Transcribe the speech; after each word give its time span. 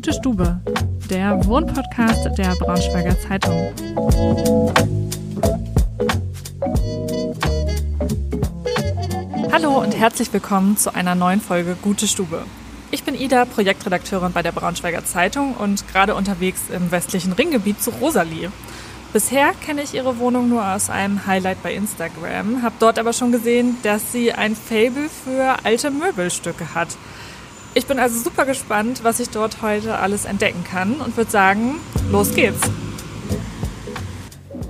Gute 0.00 0.14
Stube, 0.14 0.60
der 1.10 1.44
Wohnpodcast 1.44 2.30
der 2.38 2.54
Braunschweiger 2.58 3.20
Zeitung. 3.20 3.70
Hallo 9.52 9.78
und 9.78 9.94
herzlich 9.94 10.32
willkommen 10.32 10.78
zu 10.78 10.94
einer 10.94 11.14
neuen 11.14 11.42
Folge 11.42 11.76
Gute 11.82 12.08
Stube. 12.08 12.44
Ich 12.90 13.04
bin 13.04 13.14
Ida, 13.14 13.44
Projektredakteurin 13.44 14.32
bei 14.32 14.40
der 14.40 14.52
Braunschweiger 14.52 15.04
Zeitung 15.04 15.52
und 15.52 15.86
gerade 15.88 16.14
unterwegs 16.14 16.70
im 16.74 16.90
westlichen 16.90 17.34
Ringgebiet 17.34 17.82
zu 17.82 17.90
Rosalie. 17.90 18.50
Bisher 19.12 19.52
kenne 19.52 19.82
ich 19.82 19.92
ihre 19.92 20.18
Wohnung 20.18 20.48
nur 20.48 20.66
aus 20.66 20.88
einem 20.88 21.26
Highlight 21.26 21.62
bei 21.62 21.74
Instagram, 21.74 22.62
habe 22.62 22.76
dort 22.78 22.98
aber 22.98 23.12
schon 23.12 23.32
gesehen, 23.32 23.76
dass 23.82 24.12
sie 24.12 24.32
ein 24.32 24.56
Fable 24.56 25.10
für 25.10 25.56
alte 25.62 25.90
Möbelstücke 25.90 26.74
hat. 26.74 26.88
Ich 27.72 27.86
bin 27.86 28.00
also 28.00 28.18
super 28.18 28.46
gespannt, 28.46 29.04
was 29.04 29.20
ich 29.20 29.30
dort 29.30 29.62
heute 29.62 29.98
alles 29.98 30.24
entdecken 30.24 30.64
kann 30.64 30.94
und 30.94 31.16
würde 31.16 31.30
sagen, 31.30 31.76
los 32.10 32.34
geht's. 32.34 32.60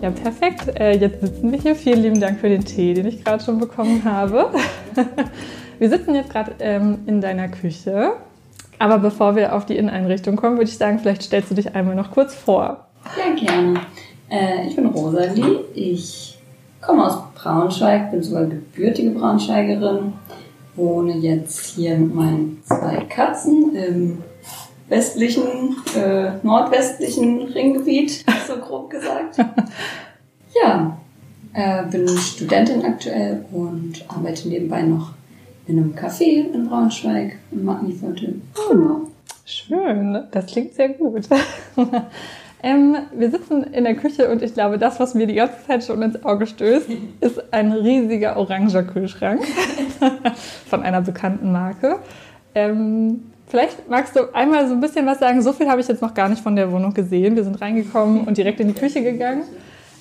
Ja, 0.02 0.10
perfekt. 0.10 0.78
Äh, 0.78 0.98
jetzt 0.98 1.20
sitzen 1.20 1.50
wir 1.50 1.58
hier. 1.58 1.74
Vielen 1.76 2.02
lieben 2.02 2.20
Dank 2.20 2.40
für 2.40 2.48
den 2.48 2.64
Tee, 2.64 2.94
den 2.94 3.06
ich 3.06 3.24
gerade 3.24 3.42
schon 3.42 3.58
bekommen 3.58 4.02
habe. 4.04 4.50
Wir 5.78 5.88
sitzen 5.88 6.14
jetzt 6.14 6.30
gerade 6.30 6.52
ähm, 6.58 6.98
in 7.06 7.22
deiner 7.22 7.48
Küche. 7.48 8.12
Aber 8.78 8.98
bevor 8.98 9.34
wir 9.34 9.54
auf 9.54 9.64
die 9.64 9.76
Inneneinrichtung 9.76 10.36
kommen, 10.36 10.56
würde 10.56 10.70
ich 10.70 10.76
sagen, 10.76 10.98
vielleicht 10.98 11.22
stellst 11.22 11.50
du 11.50 11.54
dich 11.54 11.74
einmal 11.74 11.94
noch 11.94 12.10
kurz 12.10 12.34
vor. 12.34 12.86
Ja, 13.16 13.34
gerne. 13.34 13.80
Äh, 14.30 14.68
ich 14.68 14.76
bin 14.76 14.86
Rosalie. 14.86 15.60
Ich 15.74 16.38
komme 16.82 17.06
aus 17.06 17.18
Braunschweig, 17.34 18.10
bin 18.10 18.22
sogar 18.22 18.44
gebürtige 18.44 19.10
Braunschweigerin. 19.10 20.12
Wohne 20.80 21.18
jetzt 21.18 21.74
hier 21.74 21.96
mit 21.96 22.14
meinen 22.14 22.62
zwei 22.64 23.04
Katzen 23.04 23.74
im 23.76 24.22
westlichen, 24.88 25.76
äh, 25.94 26.32
nordwestlichen 26.42 27.42
Ringgebiet, 27.42 28.24
so 28.46 28.56
grob 28.56 28.90
gesagt. 28.90 29.38
ja, 30.62 30.98
äh, 31.52 31.84
bin 31.90 32.08
Studentin 32.08 32.84
aktuell 32.84 33.44
und 33.52 34.04
arbeite 34.08 34.48
nebenbei 34.48 34.82
noch 34.82 35.12
in 35.66 35.78
einem 35.78 35.94
Café 35.94 36.52
in 36.52 36.68
Braunschweig, 36.68 37.36
im 37.52 37.64
Magnifote. 37.64 38.34
Genau. 38.70 39.02
Schön, 39.44 40.24
das 40.30 40.46
klingt 40.46 40.74
sehr 40.74 40.90
gut. 40.90 41.28
ähm, 42.62 42.96
wir 43.12 43.30
sitzen 43.30 43.62
in 43.64 43.84
der 43.84 43.94
Küche 43.94 44.30
und 44.30 44.42
ich 44.42 44.52
glaube, 44.54 44.78
das, 44.78 45.00
was 45.00 45.14
mir 45.14 45.26
die 45.26 45.34
ganze 45.34 45.66
Zeit 45.66 45.84
schon 45.84 46.02
ins 46.02 46.24
Auge 46.24 46.46
stößt, 46.46 46.88
ist 47.20 47.52
ein 47.52 47.72
riesiger 47.72 48.36
oranger 48.36 48.82
Kühlschrank 48.82 49.40
von 50.68 50.82
einer 50.82 51.00
bekannten 51.00 51.52
Marke. 51.52 52.00
Ähm, 52.54 53.30
vielleicht 53.48 53.88
magst 53.88 54.14
du 54.16 54.34
einmal 54.34 54.68
so 54.68 54.74
ein 54.74 54.80
bisschen 54.80 55.06
was 55.06 55.20
sagen. 55.20 55.40
So 55.40 55.52
viel 55.52 55.68
habe 55.68 55.80
ich 55.80 55.88
jetzt 55.88 56.02
noch 56.02 56.14
gar 56.14 56.28
nicht 56.28 56.42
von 56.42 56.54
der 56.54 56.70
Wohnung 56.70 56.92
gesehen. 56.92 57.36
Wir 57.36 57.44
sind 57.44 57.60
reingekommen 57.60 58.24
und 58.26 58.36
direkt 58.36 58.60
in 58.60 58.68
die 58.68 58.74
Küche 58.74 59.02
gegangen. 59.02 59.44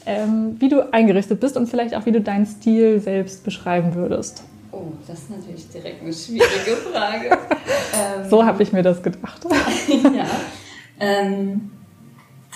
Ähm, 0.06 0.56
wie 0.60 0.70
du 0.70 0.92
eingerichtet 0.92 1.40
bist 1.40 1.56
und 1.56 1.68
vielleicht 1.68 1.94
auch, 1.94 2.06
wie 2.06 2.12
du 2.12 2.22
deinen 2.22 2.46
Stil 2.46 3.00
selbst 3.00 3.44
beschreiben 3.44 3.94
würdest. 3.96 4.44
Oh, 4.72 4.88
das 5.08 5.20
ist 5.20 5.30
natürlich 5.30 5.70
direkt 5.70 6.02
eine 6.02 6.14
schwierige 6.14 6.78
Frage. 6.92 7.30
ähm, 7.30 8.26
so 8.30 8.44
habe 8.46 8.64
ich 8.64 8.72
mir 8.72 8.82
das 8.82 9.04
gedacht. 9.04 9.46
ja. 10.16 10.26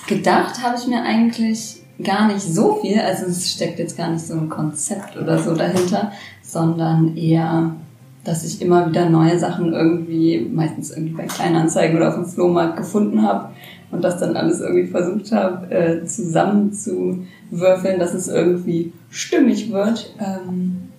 Gedacht 0.08 0.62
habe 0.62 0.78
ich 0.78 0.88
mir 0.88 1.02
eigentlich 1.04 1.82
gar 2.04 2.28
nicht 2.28 2.42
so 2.42 2.80
viel. 2.82 3.00
Also 3.00 3.26
es 3.26 3.52
steckt 3.52 3.80
jetzt 3.80 3.98
gar 3.98 4.12
nicht 4.12 4.26
so 4.26 4.34
ein 4.34 4.50
Konzept 4.50 5.18
oder 5.18 5.40
so 5.40 5.56
dahinter, 5.56 6.12
sondern 6.42 7.16
eher, 7.16 7.76
dass 8.24 8.44
ich 8.44 8.62
immer 8.62 8.90
wieder 8.90 9.10
neue 9.10 9.38
Sachen 9.40 9.74
irgendwie, 9.74 10.48
meistens 10.52 10.92
irgendwie 10.92 11.14
bei 11.14 11.26
Kleinanzeigen 11.26 11.98
oder 11.98 12.10
auf 12.10 12.16
dem 12.16 12.26
Flohmarkt 12.26 12.78
gefunden 12.78 13.22
habe 13.22 13.50
und 13.92 14.04
das 14.04 14.20
dann 14.20 14.36
alles 14.36 14.60
irgendwie 14.60 14.88
versucht 14.88 15.32
habe 15.32 15.72
äh, 15.72 16.06
zusammenzuwürfeln, 16.06 18.00
dass 18.00 18.14
es 18.14 18.28
irgendwie 18.28 18.92
stimmig 19.10 19.72
wird. 19.72 20.16
Ähm, 20.20 20.90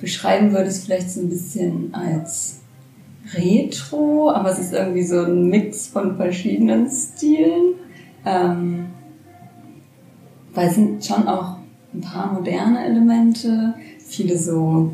beschreiben 0.00 0.52
würde 0.52 0.68
es 0.68 0.84
vielleicht 0.84 1.10
so 1.10 1.20
ein 1.20 1.28
bisschen 1.28 1.94
als 1.94 2.60
Retro, 3.34 4.30
aber 4.30 4.50
es 4.50 4.58
ist 4.58 4.72
irgendwie 4.72 5.04
so 5.04 5.20
ein 5.20 5.48
Mix 5.48 5.86
von 5.86 6.16
verschiedenen 6.16 6.88
Stilen. 6.90 7.74
Ähm, 8.24 8.86
weil 10.54 10.68
es 10.68 10.74
sind 10.74 11.04
schon 11.04 11.28
auch 11.28 11.56
ein 11.94 12.00
paar 12.00 12.32
moderne 12.32 12.84
Elemente, 12.84 13.74
viele 13.98 14.36
so, 14.36 14.92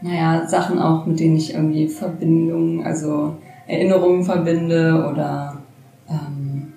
naja, 0.00 0.46
Sachen 0.46 0.78
auch, 0.78 1.06
mit 1.06 1.20
denen 1.20 1.36
ich 1.36 1.54
irgendwie 1.54 1.88
Verbindungen, 1.88 2.84
also 2.84 3.36
Erinnerungen 3.66 4.24
verbinde 4.24 5.08
oder 5.10 5.58
ähm, 6.08 6.72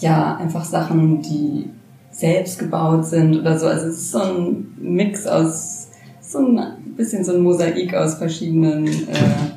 ja, 0.00 0.36
einfach 0.36 0.64
Sachen, 0.64 1.22
die 1.22 1.70
selbst 2.10 2.58
gebaut 2.58 3.06
sind 3.06 3.38
oder 3.38 3.58
so. 3.58 3.66
Also 3.66 3.88
es 3.88 3.96
ist 3.96 4.12
so 4.12 4.20
ein 4.20 4.74
Mix 4.78 5.26
aus 5.26 5.88
so 6.20 6.38
ein 6.38 6.94
bisschen 6.96 7.24
so 7.24 7.34
ein 7.34 7.42
Mosaik 7.42 7.94
aus 7.94 8.14
verschiedenen 8.14 8.86
äh, 8.86 9.50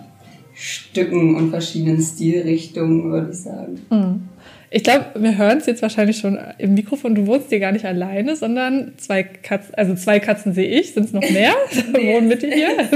Stücken 0.54 1.36
und 1.36 1.50
verschiedenen 1.50 2.02
Stilrichtungen, 2.02 3.12
würde 3.12 3.32
ich 3.32 3.38
sagen. 3.38 3.82
Mhm. 3.90 4.22
Ich 4.76 4.84
glaube, 4.84 5.06
wir 5.14 5.38
hören 5.38 5.60
es 5.60 5.68
jetzt 5.68 5.84
wahrscheinlich 5.84 6.18
schon 6.18 6.40
im 6.58 6.74
Mikrofon. 6.74 7.14
Du 7.14 7.28
wohnst 7.28 7.50
hier 7.50 7.60
gar 7.60 7.72
nicht 7.72 7.86
alleine, 7.86 8.36
sondern 8.36 8.94
zwei 8.98 9.22
Katzen, 9.22 9.76
also 9.76 9.94
zwei 9.94 10.20
Katzen 10.20 10.56
sehe 10.56 10.68
ich. 10.68 10.96
Sind 10.96 11.06
es 11.06 11.14
noch 11.14 11.22
mehr? 11.22 11.54
nee, 11.94 12.16
wohnen 12.16 12.28
mit 12.28 12.42
dir 12.42 12.52
hier? 12.52 12.90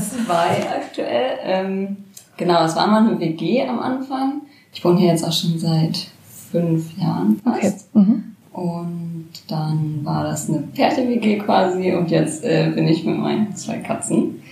zwei 0.00 0.56
aktuell. 0.74 1.38
Ähm, 1.44 1.98
genau, 2.38 2.64
es 2.64 2.76
war 2.76 2.86
mal 2.86 3.06
eine 3.06 3.20
WG 3.20 3.62
am 3.62 3.78
Anfang. 3.78 4.40
Ich 4.72 4.82
wohne 4.82 5.00
hier 5.00 5.10
jetzt 5.10 5.22
auch 5.22 5.32
schon 5.34 5.58
seit 5.58 6.06
fünf 6.50 6.96
Jahren 6.96 7.38
fast. 7.44 7.90
Okay. 7.94 8.06
Mhm. 8.06 8.24
Und 8.54 9.28
dann 9.48 10.00
war 10.02 10.24
das 10.24 10.48
eine 10.48 10.60
Pärchen-WG 10.74 11.40
quasi 11.40 11.92
und 11.92 12.10
jetzt 12.10 12.42
äh, 12.42 12.70
bin 12.74 12.88
ich 12.88 13.04
mit 13.04 13.18
meinen 13.18 13.54
zwei 13.54 13.76
Katzen. 13.80 14.42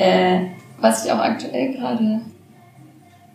Äh, 0.00 0.46
was 0.80 1.04
ich 1.04 1.12
auch 1.12 1.20
aktuell 1.20 1.74
gerade 1.74 2.22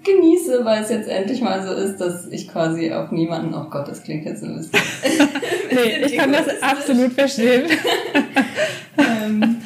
genieße, 0.03 0.65
weil 0.65 0.83
es 0.83 0.89
jetzt 0.89 1.09
endlich 1.09 1.41
mal 1.41 1.65
so 1.65 1.73
ist, 1.73 1.99
dass 1.99 2.27
ich 2.27 2.47
quasi 2.47 2.91
auf 2.91 3.11
niemanden, 3.11 3.53
oh 3.53 3.69
Gott, 3.69 3.87
das 3.87 4.03
klingt 4.03 4.25
jetzt 4.25 4.43
ein 4.43 4.57
bisschen. 4.57 4.79
nee, 5.71 6.05
ich 6.05 6.17
kann 6.17 6.31
das 6.31 6.47
absolut 6.61 7.13
verstehen. 7.13 7.63
ähm, 8.97 9.57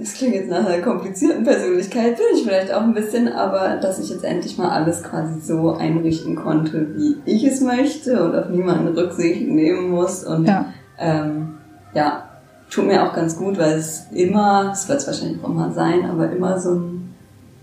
es 0.00 0.14
klingt 0.14 0.34
jetzt 0.34 0.48
nach 0.48 0.64
einer 0.64 0.82
komplizierten 0.82 1.42
Persönlichkeit, 1.44 2.16
bin 2.16 2.26
ich 2.34 2.44
vielleicht 2.44 2.72
auch 2.72 2.82
ein 2.82 2.94
bisschen, 2.94 3.28
aber 3.28 3.76
dass 3.82 3.98
ich 3.98 4.10
jetzt 4.10 4.24
endlich 4.24 4.56
mal 4.56 4.70
alles 4.70 5.02
quasi 5.02 5.40
so 5.40 5.72
einrichten 5.72 6.36
konnte, 6.36 6.94
wie 6.94 7.16
ich 7.24 7.44
es 7.44 7.60
möchte 7.60 8.22
und 8.22 8.36
auf 8.36 8.48
niemanden 8.48 8.88
Rücksicht 8.96 9.48
nehmen 9.48 9.90
muss. 9.90 10.22
Und 10.22 10.46
ja, 10.46 10.72
ähm, 10.98 11.58
ja 11.94 12.28
tut 12.70 12.86
mir 12.86 13.02
auch 13.02 13.14
ganz 13.14 13.36
gut, 13.36 13.58
weil 13.58 13.72
es 13.72 14.06
immer, 14.12 14.70
es 14.72 14.88
wird 14.88 14.98
es 14.98 15.06
wahrscheinlich 15.06 15.42
auch 15.42 15.48
mal 15.48 15.72
sein, 15.72 16.08
aber 16.08 16.30
immer 16.30 16.58
so 16.60 16.74
ein 16.74 16.97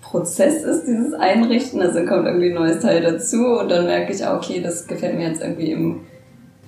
Prozess 0.09 0.63
ist, 0.63 0.85
dieses 0.85 1.13
Einrichten. 1.13 1.81
Also 1.81 2.05
kommt 2.05 2.25
irgendwie 2.25 2.49
ein 2.49 2.55
neues 2.55 2.79
Teil 2.79 3.01
dazu 3.01 3.59
und 3.59 3.69
dann 3.69 3.85
merke 3.85 4.13
ich, 4.13 4.25
auch, 4.25 4.37
okay, 4.37 4.61
das 4.61 4.87
gefällt 4.87 5.15
mir 5.17 5.27
jetzt 5.27 5.41
irgendwie 5.41 5.71
im 5.71 6.01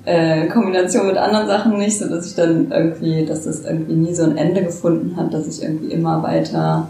äh, 0.06 0.48
Kombination 0.48 1.08
mit 1.08 1.18
anderen 1.18 1.48
Sachen 1.48 1.78
nicht, 1.78 1.98
so 1.98 2.08
dass 2.08 2.26
ich 2.26 2.36
dann 2.36 2.72
irgendwie, 2.72 3.26
dass 3.26 3.44
das 3.44 3.66
irgendwie 3.66 3.94
nie 3.94 4.14
so 4.14 4.24
ein 4.24 4.38
Ende 4.38 4.64
gefunden 4.64 5.16
hat, 5.18 5.34
dass 5.34 5.48
ich 5.48 5.62
irgendwie 5.62 5.92
immer 5.92 6.24
weiter 6.24 6.88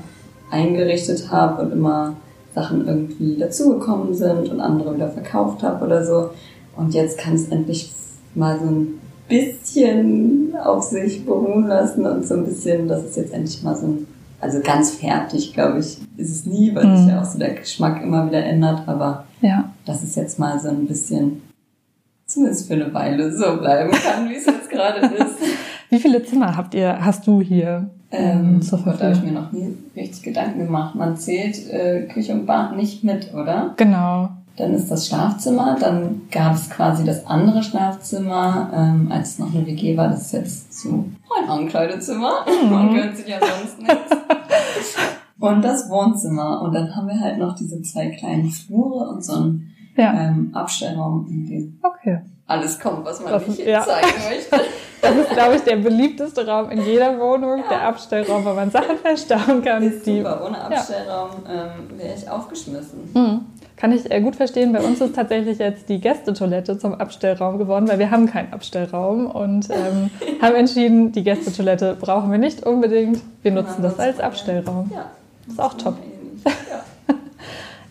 eingerichtet 0.51 1.31
habe 1.31 1.63
und 1.63 1.73
immer 1.73 2.15
Sachen 2.53 2.87
irgendwie 2.87 3.37
dazugekommen 3.37 4.13
sind 4.13 4.49
und 4.49 4.59
andere 4.59 4.95
wieder 4.95 5.09
verkauft 5.09 5.63
habe 5.63 5.85
oder 5.85 6.05
so. 6.05 6.29
Und 6.75 6.93
jetzt 6.93 7.17
kann 7.17 7.33
es 7.33 7.49
endlich 7.49 7.91
mal 8.35 8.59
so 8.59 8.65
ein 8.65 8.99
bisschen 9.27 10.55
auf 10.63 10.83
sich 10.83 11.25
beruhen 11.25 11.67
lassen 11.67 12.05
und 12.05 12.25
so 12.25 12.35
ein 12.35 12.45
bisschen, 12.45 12.87
dass 12.87 13.03
es 13.03 13.15
jetzt 13.15 13.33
endlich 13.33 13.61
mal 13.63 13.75
so 13.75 13.87
ein, 13.87 14.07
also 14.39 14.59
ganz 14.61 14.91
fertig, 14.91 15.53
glaube 15.53 15.79
ich, 15.79 15.97
ist 16.17 16.29
es 16.31 16.45
nie, 16.45 16.73
weil 16.75 16.85
mhm. 16.85 16.97
sich 16.97 17.07
ja 17.07 17.21
auch 17.21 17.25
so 17.25 17.39
der 17.39 17.55
Geschmack 17.55 18.01
immer 18.01 18.27
wieder 18.27 18.43
ändert, 18.43 18.83
aber 18.87 19.25
ja. 19.41 19.69
das 19.85 20.03
ist 20.03 20.15
jetzt 20.15 20.37
mal 20.39 20.59
so 20.59 20.69
ein 20.69 20.85
bisschen 20.85 21.41
zumindest 22.27 22.67
für 22.67 22.75
eine 22.75 22.93
Weile 22.93 23.31
so 23.35 23.57
bleiben 23.57 23.91
kann, 23.91 24.29
wie 24.29 24.35
es 24.35 24.45
jetzt 24.45 24.69
gerade 24.69 24.99
ist. 25.15 25.37
Wie 25.89 25.99
viele 25.99 26.23
Zimmer 26.23 26.55
habt 26.55 26.73
ihr, 26.73 27.03
hast 27.03 27.25
du 27.25 27.41
hier? 27.41 27.89
Ähm, 28.11 28.55
ähm 28.55 28.61
zur 28.61 28.79
Verfügung? 28.79 28.99
Da 28.99 29.05
habe 29.05 29.15
ich 29.15 29.31
mir 29.31 29.39
noch 29.39 29.51
nie 29.51 29.75
richtig 29.95 30.23
Gedanken 30.23 30.59
gemacht. 30.59 30.95
Man 30.95 31.17
zählt 31.17 31.69
äh, 31.69 32.07
Küche 32.07 32.33
und 32.33 32.45
Bad 32.45 32.75
nicht 32.75 33.03
mit, 33.03 33.33
oder? 33.33 33.73
Genau. 33.77 34.29
Dann 34.57 34.73
ist 34.73 34.89
das 34.89 35.07
Schlafzimmer, 35.07 35.77
dann 35.79 36.23
gab 36.31 36.55
es 36.55 36.69
quasi 36.69 37.05
das 37.05 37.27
andere 37.27 37.61
Schlafzimmer, 37.61 38.71
ähm, 38.73 39.11
als 39.11 39.33
es 39.33 39.39
noch 39.39 39.53
eine 39.53 39.67
WG 39.67 39.95
war, 39.95 40.07
das 40.09 40.21
ist 40.21 40.33
jetzt 40.33 40.81
so 40.81 41.05
ein 41.39 41.49
Ankleidezimmer. 41.49 42.43
Mhm. 42.63 42.71
Man 42.71 42.93
gehört 42.93 43.17
sich 43.17 43.27
ja 43.27 43.37
sonst 43.39 43.79
nichts. 43.79 44.26
Und 45.39 45.61
das 45.61 45.89
Wohnzimmer. 45.89 46.61
Und 46.61 46.73
dann 46.73 46.95
haben 46.95 47.07
wir 47.07 47.19
halt 47.19 47.37
noch 47.37 47.55
diese 47.55 47.81
zwei 47.83 48.09
kleinen 48.09 48.49
Flure 48.49 49.09
und 49.09 49.23
so 49.23 49.33
ein 49.33 49.75
ja. 49.95 50.13
ähm, 50.13 50.51
Abstellraum, 50.53 51.27
in 51.29 51.45
dem 51.45 51.79
okay. 51.83 52.21
alles 52.47 52.79
kommt, 52.79 53.05
was 53.05 53.21
man 53.21 53.33
das, 53.33 53.47
nicht 53.47 53.59
ja. 53.59 53.83
zeigen 53.83 54.07
möchte. 54.29 54.59
Das 55.01 55.15
ist, 55.15 55.29
glaube 55.29 55.55
ich, 55.55 55.61
der 55.61 55.75
beliebteste 55.75 56.47
Raum 56.47 56.71
in 56.71 56.83
jeder 56.83 57.19
Wohnung, 57.19 57.59
ja. 57.59 57.69
der 57.69 57.87
Abstellraum, 57.87 58.43
wo 58.45 58.53
man 58.53 58.71
Sachen 58.71 58.97
verstauen 58.97 59.61
kann. 59.61 59.83
Ist 59.83 60.05
die, 60.07 60.17
super. 60.17 60.43
Ohne 60.43 60.59
Abstellraum 60.59 61.29
ähm, 61.47 61.97
wäre 61.97 62.15
ich 62.15 62.27
aufgeschmissen. 62.27 62.99
Mhm. 63.13 63.45
Kann 63.77 63.91
ich 63.91 64.11
äh, 64.11 64.19
gut 64.21 64.35
verstehen. 64.35 64.73
Bei 64.73 64.81
uns 64.81 64.99
ist 64.99 65.15
tatsächlich 65.15 65.59
jetzt 65.59 65.87
die 65.87 66.01
Gästetoilette 66.01 66.77
zum 66.77 66.95
Abstellraum 66.95 67.59
geworden, 67.59 67.87
weil 67.87 67.99
wir 67.99 68.11
haben 68.11 68.25
keinen 68.25 68.51
Abstellraum 68.51 69.27
und 69.27 69.69
ähm, 69.69 70.09
haben 70.41 70.55
entschieden, 70.55 71.11
die 71.11 71.23
Gästetoilette 71.23 71.95
brauchen 71.99 72.31
wir 72.31 72.39
nicht 72.39 72.65
unbedingt. 72.65 73.21
Wir 73.43 73.51
nutzen 73.51 73.81
das 73.81 73.99
als 73.99 74.19
Abstellraum. 74.19 74.91
Ja. 74.93 75.11
Das 75.45 75.53
ist 75.53 75.59
auch 75.61 75.73
top. 75.75 75.97
Ja. 76.45 76.51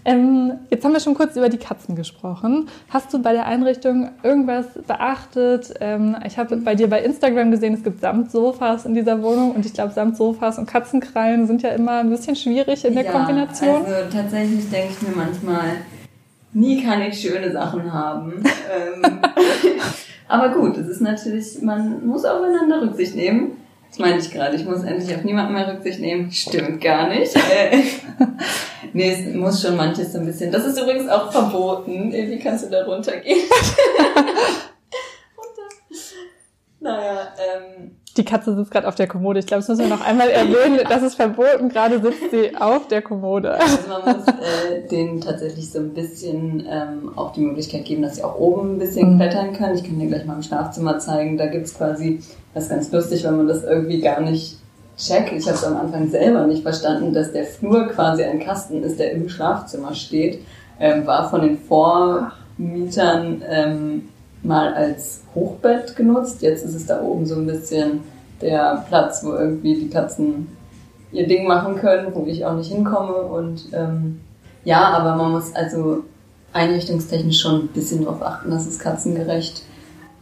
Ähm, 0.07 0.53
jetzt 0.71 0.85
haben 0.85 0.93
wir 0.93 1.01
schon 1.01 1.15
kurz 1.15 1.35
über 1.35 1.49
die 1.49 1.59
Katzen 1.59 1.97
gesprochen. 1.97 2.69
Hast 2.91 3.13
du 3.13 3.21
bei 3.21 3.33
der 3.33 3.47
Einrichtung 3.47 4.11
irgendwas 4.23 4.67
beachtet? 4.87 5.75
Ähm, 5.81 6.17
ich 6.25 6.39
habe 6.39 6.57
bei 6.59 6.77
dir 6.77 6.89
bei 6.89 7.03
Instagram 7.03 7.51
gesehen, 7.51 7.75
es 7.75 7.83
gibt 7.83 8.01
Samtsofas 8.01 8.87
in 8.87 8.95
dieser 8.95 9.21
Wohnung 9.21 9.51
und 9.51 9.67
ich 9.67 9.73
glaube, 9.73 9.93
Samtsofas 9.93 10.59
und 10.59 10.67
Katzenkrallen 10.67 11.49
sind 11.49 11.63
ja 11.63 11.71
immer 11.71 11.99
ein 11.99 12.09
bisschen 12.09 12.37
schwierig 12.37 12.85
in 12.85 12.95
der 12.95 13.05
ja, 13.05 13.11
Kombination. 13.11 13.85
Also 13.85 14.17
tatsächlich 14.17 14.71
denke 14.71 14.93
ich 14.93 15.09
mir 15.09 15.17
manchmal, 15.17 15.73
nie 16.53 16.85
kann 16.85 17.03
ich 17.03 17.21
schöne 17.21 17.51
Sachen 17.51 17.93
haben. 17.93 18.45
Ähm, 18.69 19.03
aber 20.29 20.51
gut, 20.51 20.77
es 20.77 20.89
ist 20.89 21.01
natürlich, 21.01 21.63
man 21.63 22.07
muss 22.07 22.25
aufeinander 22.25 22.83
Rücksicht 22.83 23.15
nehmen. 23.15 23.53
Das 23.89 23.99
meine 23.99 24.19
ich 24.19 24.31
gerade, 24.31 24.57
ich 24.57 24.65
muss 24.65 24.83
endlich 24.83 25.15
auf 25.15 25.25
niemanden 25.25 25.55
mehr 25.55 25.73
Rücksicht 25.73 26.01
nehmen. 26.01 26.31
Stimmt 26.31 26.81
gar 26.81 27.09
nicht. 27.09 27.35
Äh, 27.51 27.83
nee, 28.93 29.13
es 29.13 29.35
muss 29.35 29.61
schon 29.61 29.77
manches 29.77 30.13
so 30.13 30.19
ein 30.19 30.27
bisschen. 30.27 30.51
Das 30.51 30.65
ist 30.65 30.79
übrigens 30.79 31.09
auch 31.09 31.31
verboten. 31.31 32.13
Wie 32.13 32.39
kannst 32.39 32.65
du 32.65 32.71
da 32.71 32.85
runtergehen? 32.85 33.41
Runter. 35.37 35.69
Naja, 36.81 37.35
ähm, 37.39 37.97
die 38.17 38.25
Katze 38.25 38.55
sitzt 38.55 38.71
gerade 38.71 38.89
auf 38.89 38.95
der 38.95 39.07
Kommode. 39.07 39.39
Ich 39.41 39.47
glaube, 39.47 39.61
das 39.61 39.69
müssen 39.69 39.89
wir 39.89 39.97
noch 39.97 40.05
einmal 40.05 40.29
erwähnen. 40.29 40.81
Das 40.89 41.03
ist 41.03 41.15
verboten. 41.15 41.69
Gerade 41.69 42.01
sitzt 42.01 42.31
sie 42.31 42.57
auf 42.57 42.89
der 42.89 43.03
Kommode. 43.03 43.55
Also 43.55 43.79
man 43.89 44.17
muss 44.17 44.27
äh, 44.27 44.87
denen 44.89 45.21
tatsächlich 45.21 45.71
so 45.71 45.79
ein 45.79 45.91
bisschen 45.91 46.67
ähm, 46.69 47.11
auch 47.17 47.33
die 47.33 47.41
Möglichkeit 47.41 47.85
geben, 47.85 48.03
dass 48.03 48.17
sie 48.17 48.25
auch 48.25 48.39
oben 48.39 48.75
ein 48.75 48.79
bisschen 48.79 49.15
mhm. 49.15 49.17
klettern 49.19 49.53
können. 49.53 49.75
Ich 49.77 49.85
kann 49.85 49.99
dir 49.99 50.07
gleich 50.07 50.25
mal 50.25 50.35
im 50.35 50.43
Schlafzimmer 50.43 50.99
zeigen. 50.99 51.37
Da 51.37 51.47
gibt's 51.47 51.77
quasi, 51.77 52.21
das 52.55 52.65
ist 52.65 52.71
ganz 52.71 52.93
lustig, 52.93 53.25
wenn 53.25 53.37
man 53.37 53.49
das 53.49 53.65
irgendwie 53.65 54.01
gar 54.01 54.21
nicht 54.21 54.59
checkt. 54.97 55.33
Ich 55.33 55.47
habe 55.47 55.57
es 55.57 55.65
am 55.65 55.77
Anfang 55.77 56.09
selber 56.09 56.47
nicht 56.47 56.63
verstanden, 56.63 57.13
dass 57.13 57.33
der 57.33 57.45
Flur 57.45 57.89
quasi 57.89 58.25
ein 58.25 58.41
Kasten 58.41 58.83
ist, 58.83 58.99
der 58.99 59.13
im 59.13 59.29
Schlafzimmer 59.29 59.95
steht. 59.95 60.41
Ähm, 60.79 61.07
war 61.07 61.31
von 61.31 61.43
den 61.43 61.59
Vormietern 61.59 63.43
ähm, 63.49 64.09
mal 64.47 64.75
als 64.75 65.23
Hochbett 65.35 65.97
genutzt. 65.97 66.43
Jetzt 66.43 66.65
ist 66.65 66.75
es 66.75 66.87
da 66.87 67.01
oben 67.01 67.27
so 67.27 67.37
ein 67.37 67.47
bisschen 67.47 68.01
der 68.41 68.85
Platz, 68.89 69.25
wo 69.25 69.33
irgendwie 69.33 69.75
die 69.75 69.91
Katzen 69.91 70.49
ihr 71.13 71.27
Ding 71.27 71.47
machen 71.47 71.77
können, 71.77 72.15
wo 72.15 72.27
ich 72.27 72.45
auch 72.45 72.55
nicht 72.55 72.71
hinkomme. 72.71 73.15
Und 73.15 73.67
ähm, 73.73 74.21
ja, 74.65 74.89
aber 74.91 75.17
man 75.17 75.33
muss 75.33 75.55
also 75.55 76.05
einrichtungstechnisch 76.53 77.41
schon 77.41 77.63
ein 77.63 77.69
bisschen 77.69 78.05
darauf 78.05 78.23
achten, 78.23 78.51
dass 78.51 78.67
es 78.67 78.79
katzengerecht 78.79 79.63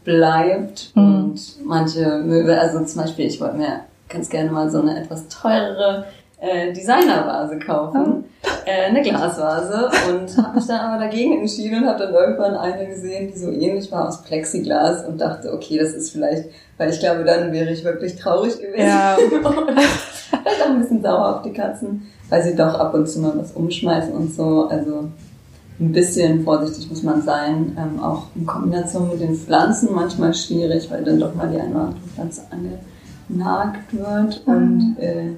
bleibt. 0.04 0.92
Mhm. 0.94 1.02
Und 1.02 1.40
manche 1.64 2.18
Möbel, 2.18 2.58
also 2.58 2.84
zum 2.84 3.02
Beispiel, 3.02 3.26
ich 3.26 3.40
wollte 3.40 3.56
mir 3.56 3.80
ganz 4.08 4.28
gerne 4.28 4.50
mal 4.50 4.70
so 4.70 4.80
eine 4.80 5.00
etwas 5.00 5.28
teurere 5.28 6.04
äh, 6.44 6.72
Designervase 6.72 7.58
kaufen, 7.58 8.24
äh, 8.66 8.86
eine 8.86 9.02
Glasvase 9.02 9.90
und 10.10 10.36
habe 10.36 10.56
mich 10.56 10.66
dann 10.66 10.80
aber 10.80 11.04
dagegen 11.04 11.40
entschieden 11.40 11.82
und 11.82 11.88
habe 11.88 12.04
dann 12.04 12.14
irgendwann 12.14 12.54
eine 12.54 12.86
gesehen, 12.86 13.32
die 13.32 13.38
so 13.38 13.50
ähnlich 13.50 13.90
war 13.90 14.08
aus 14.08 14.22
Plexiglas 14.22 15.06
und 15.06 15.20
dachte, 15.20 15.52
okay, 15.52 15.78
das 15.78 15.92
ist 15.92 16.10
vielleicht, 16.10 16.44
weil 16.76 16.90
ich 16.90 17.00
glaube, 17.00 17.24
dann 17.24 17.52
wäre 17.52 17.70
ich 17.70 17.84
wirklich 17.84 18.16
traurig 18.16 18.60
gewesen. 18.60 18.86
Ja. 18.86 19.16
vielleicht 20.44 20.62
auch 20.62 20.70
ein 20.70 20.80
bisschen 20.80 21.02
sauer 21.02 21.36
auf 21.36 21.42
die 21.42 21.52
Katzen, 21.52 22.02
weil 22.28 22.42
sie 22.42 22.54
doch 22.54 22.74
ab 22.74 22.94
und 22.94 23.08
zu 23.08 23.20
mal 23.20 23.32
was 23.36 23.52
umschmeißen 23.52 24.12
und 24.12 24.34
so. 24.34 24.68
Also 24.68 25.08
ein 25.80 25.92
bisschen 25.92 26.44
vorsichtig 26.44 26.88
muss 26.88 27.02
man 27.02 27.22
sein, 27.22 27.76
ähm, 27.78 28.00
auch 28.00 28.26
in 28.34 28.46
Kombination 28.46 29.08
mit 29.08 29.20
den 29.20 29.34
Pflanzen 29.34 29.88
manchmal 29.92 30.34
schwierig, 30.34 30.90
weil 30.90 31.02
dann 31.04 31.18
doch 31.18 31.34
mal 31.34 31.48
die 31.48 31.60
eine 31.60 31.70
oder 31.70 31.84
andere 31.86 32.08
Pflanze 32.14 32.42
angenagt 32.50 33.92
wird 33.92 34.46
mhm. 34.46 34.54
und 34.54 34.96
äh, 35.00 35.30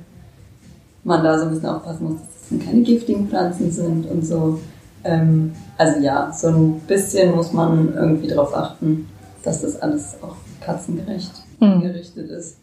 man 1.07 1.23
da 1.23 1.39
so 1.39 1.47
ein 1.47 1.51
bisschen 1.51 1.69
aufpassen 1.69 2.05
muss, 2.05 2.21
dass 2.21 2.59
es 2.59 2.67
keine 2.67 2.83
giftigen 2.83 3.29
Pflanzen 3.29 3.71
sind 3.71 4.11
und 4.11 4.27
so. 4.27 4.61
Ähm, 5.05 5.53
also 5.79 6.01
ja, 6.01 6.33
so 6.33 6.49
ein 6.49 6.81
bisschen 6.81 7.35
muss 7.35 7.53
man 7.53 7.95
irgendwie 7.95 8.29
darauf 8.29 8.55
achten, 8.55 9.09
dass 9.45 9.63
das 9.63 9.81
alles 9.81 10.17
auch 10.21 10.37
katzengerecht 10.61 11.33
mhm. 11.61 11.81
gerichtet 11.81 12.29
ist. 12.31 12.59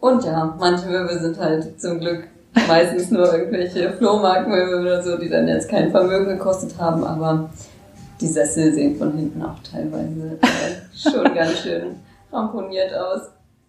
Und 0.00 0.24
ja, 0.24 0.54
manche 0.58 0.86
Möbel 0.88 1.18
sind 1.18 1.38
halt 1.38 1.80
zum 1.80 1.98
Glück 1.98 2.28
meistens 2.68 3.10
nur 3.10 3.32
irgendwelche 3.32 3.92
Flohmarktmöbel 3.94 4.82
oder 4.82 5.02
so, 5.02 5.16
die 5.18 5.28
dann 5.28 5.48
jetzt 5.48 5.68
kein 5.68 5.90
Vermögen 5.90 6.28
gekostet 6.28 6.78
haben, 6.78 7.02
aber 7.02 7.50
die 8.20 8.28
Sessel 8.28 8.72
sehen 8.72 8.96
von 8.96 9.16
hinten 9.16 9.42
auch 9.42 9.58
teilweise 9.68 10.38
äh, 10.42 10.96
schon 10.96 11.24
ganz 11.34 11.58
schön 11.58 11.96
ramponiert 12.32 12.94
aus. 12.94 13.22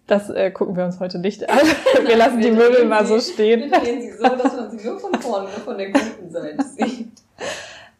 Das 0.06 0.30
äh, 0.30 0.50
gucken 0.52 0.76
wir 0.76 0.84
uns 0.84 1.00
heute 1.00 1.18
nicht 1.18 1.48
an. 1.50 1.58
Wir 2.06 2.16
lassen 2.16 2.40
die 2.40 2.52
Möbel 2.52 2.84
mal 2.84 3.04
so 3.04 3.18
stehen. 3.18 3.70
Wir 3.70 3.80
drehen 3.80 4.02
sie 4.02 4.12
so, 4.12 4.22
dass 4.22 4.56
man 4.56 4.70
sie 4.70 4.86
nur 4.86 5.00
von 5.00 5.14
vorne, 5.14 5.48
nur 5.48 5.60
von 5.64 5.76
der 5.76 5.90
guten 5.90 6.30
Seite 6.30 6.62
sieht. 6.62 7.08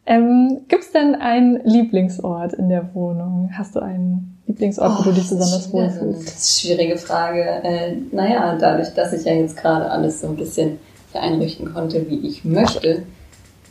Ähm, 0.07 0.61
Gibt 0.69 0.85
es 0.85 0.93
denn 0.93 1.17
einen 1.17 1.61
Lieblingsort 1.65 2.53
in 2.53 2.69
der 2.69 2.95
Wohnung? 2.95 3.51
Hast 3.59 3.75
du 3.75 3.81
einen 3.81 4.39
Lieblingsort, 4.47 4.93
oh, 4.93 4.99
wo 5.01 5.03
du 5.03 5.13
dich 5.15 5.29
besonders 5.29 5.73
wohlfühlst? 5.73 6.29
Das 6.29 6.35
ist 6.35 6.65
eine 6.65 6.77
schwierige 6.77 6.97
Frage. 6.97 7.43
Äh, 7.43 7.97
naja, 8.13 8.57
dadurch, 8.57 8.95
dass 8.95 9.13
ich 9.13 9.25
ja 9.25 9.33
jetzt 9.33 9.57
gerade 9.57 9.91
alles 9.91 10.21
so 10.21 10.29
ein 10.29 10.37
bisschen 10.37 10.79
einrichten 11.13 11.73
konnte, 11.75 12.09
wie 12.09 12.25
ich 12.29 12.45
möchte, 12.45 13.03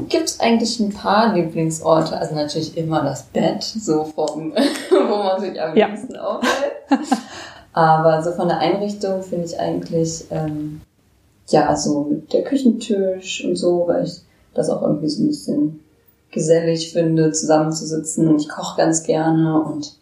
gibt 0.10 0.26
es 0.26 0.40
eigentlich 0.42 0.78
ein 0.82 0.92
paar 0.92 1.34
Lieblingsorte. 1.34 2.18
Also 2.18 2.36
natürlich 2.36 2.76
immer 2.78 3.02
das 3.04 3.24
Bett, 3.24 3.64
so 3.64 4.04
vom, 4.04 4.52
wo 4.90 5.16
man 5.24 5.40
sich 5.40 5.62
am 5.62 5.78
ja. 5.78 5.88
liebsten 5.88 6.18
aufhält. 6.18 6.74
Aber 7.76 8.24
so 8.24 8.32
von 8.32 8.48
der 8.48 8.60
Einrichtung 8.60 9.22
finde 9.22 9.48
ich 9.48 9.60
eigentlich, 9.60 10.24
ähm, 10.32 10.80
ja, 11.50 11.76
so 11.76 12.06
mit 12.06 12.32
der 12.32 12.46
Küchentisch 12.46 13.44
und 13.44 13.58
so, 13.58 13.84
weil 13.86 14.06
ich 14.06 14.22
das 14.54 14.70
auch 14.70 14.82
irgendwie 14.82 15.10
so 15.10 15.22
ein 15.22 15.28
bisschen 15.28 15.80
gesellig 16.32 16.94
finde, 16.94 17.34
zusammenzusitzen. 17.34 18.38
Ich 18.38 18.48
koche 18.48 18.78
ganz 18.78 19.04
gerne 19.04 19.62
und 19.62 19.98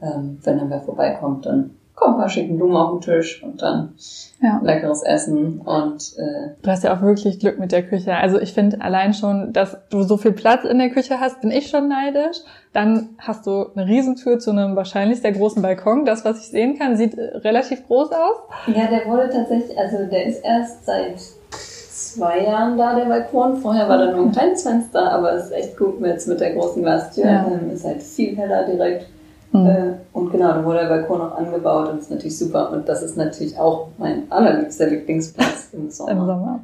ähm, 0.00 0.38
wenn 0.44 0.58
dann 0.58 0.70
wer 0.70 0.82
vorbeikommt, 0.82 1.46
dann 1.46 1.70
kommen 1.96 2.14
ein 2.14 2.20
paar 2.20 2.28
schicke 2.28 2.52
Blumen 2.52 2.76
auf 2.76 2.90
den 2.92 3.00
Tisch 3.00 3.42
und 3.42 3.62
dann 3.62 3.94
ja. 4.42 4.60
leckeres 4.62 5.02
Essen 5.02 5.62
und 5.62 6.14
äh, 6.18 6.50
du 6.62 6.70
hast 6.70 6.84
ja 6.84 6.94
auch 6.94 7.00
wirklich 7.00 7.40
Glück 7.40 7.58
mit 7.58 7.72
der 7.72 7.82
Küche. 7.82 8.14
Also 8.14 8.38
ich 8.38 8.52
finde 8.52 8.82
allein 8.82 9.14
schon, 9.14 9.54
dass 9.54 9.78
du 9.88 10.02
so 10.02 10.18
viel 10.18 10.32
Platz 10.32 10.64
in 10.64 10.78
der 10.78 10.90
Küche 10.90 11.18
hast, 11.20 11.40
bin 11.40 11.50
ich 11.50 11.68
schon 11.70 11.88
neidisch. 11.88 12.36
Dann 12.74 13.16
hast 13.18 13.46
du 13.46 13.70
eine 13.74 13.86
Riesentür 13.86 14.38
zu 14.38 14.50
einem 14.50 14.76
wahrscheinlich 14.76 15.22
sehr 15.22 15.32
großen 15.32 15.62
Balkon. 15.62 16.04
Das, 16.04 16.24
was 16.26 16.38
ich 16.40 16.48
sehen 16.48 16.78
kann, 16.78 16.98
sieht 16.98 17.16
äh, 17.16 17.38
relativ 17.38 17.86
groß 17.86 18.12
aus. 18.12 18.36
Ja, 18.66 18.88
der 18.88 19.06
wurde 19.06 19.30
tatsächlich, 19.30 19.76
also 19.78 20.04
der 20.04 20.26
ist 20.26 20.44
erst 20.44 20.84
seit 20.84 21.18
zwei 21.50 22.44
Jahren 22.44 22.76
da, 22.76 22.94
der 22.94 23.06
Balkon. 23.06 23.56
Vorher 23.56 23.88
war 23.88 23.96
da 23.96 24.12
nur 24.12 24.26
ein 24.26 24.32
kleines 24.32 24.62
Fenster, 24.62 25.10
aber 25.12 25.32
es 25.32 25.46
ist 25.46 25.52
echt 25.52 25.78
gut 25.78 25.98
jetzt 26.02 26.28
mit 26.28 26.40
der 26.40 26.52
großen 26.52 26.82
Glastür. 26.82 27.24
Ja. 27.24 27.46
Ist 27.72 27.86
halt 27.86 28.02
viel 28.02 28.36
heller 28.36 28.66
direkt 28.66 29.06
Mhm. 29.52 29.66
Äh, 29.66 29.92
und 30.12 30.32
genau, 30.32 30.52
dann 30.52 30.64
wurde 30.64 30.80
der 30.80 30.88
Balkon 30.88 31.20
auch 31.20 31.36
angebaut 31.36 31.88
und 31.88 31.96
das 31.96 32.04
ist 32.04 32.10
natürlich 32.10 32.38
super. 32.38 32.70
Und 32.72 32.88
das 32.88 33.02
ist 33.02 33.16
natürlich 33.16 33.58
auch 33.58 33.88
mein 33.98 34.30
allerliebster 34.30 34.86
Lieblingsplatz 34.86 35.68
im 35.72 35.90
Sommer. 35.90 36.10
Im 36.12 36.26
Sommer. 36.26 36.60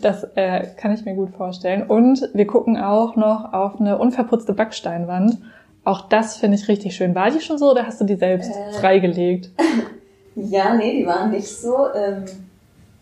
Das 0.00 0.24
äh, 0.34 0.66
kann 0.76 0.92
ich 0.92 1.04
mir 1.04 1.14
gut 1.14 1.30
vorstellen. 1.30 1.82
Und 1.82 2.28
wir 2.32 2.46
gucken 2.46 2.76
auch 2.78 3.16
noch 3.16 3.52
auf 3.52 3.80
eine 3.80 3.98
unverputzte 3.98 4.52
Backsteinwand. 4.52 5.38
Auch 5.84 6.08
das 6.08 6.36
finde 6.36 6.56
ich 6.56 6.68
richtig 6.68 6.96
schön. 6.96 7.14
War 7.14 7.30
die 7.30 7.40
schon 7.40 7.58
so 7.58 7.70
oder 7.70 7.86
hast 7.86 8.00
du 8.00 8.04
die 8.04 8.16
selbst 8.16 8.50
äh, 8.50 8.72
freigelegt? 8.80 9.50
ja, 10.34 10.74
nee, 10.74 10.98
die 10.98 11.06
waren 11.06 11.30
nicht 11.30 11.48
so. 11.48 11.88
Ähm, 11.94 12.24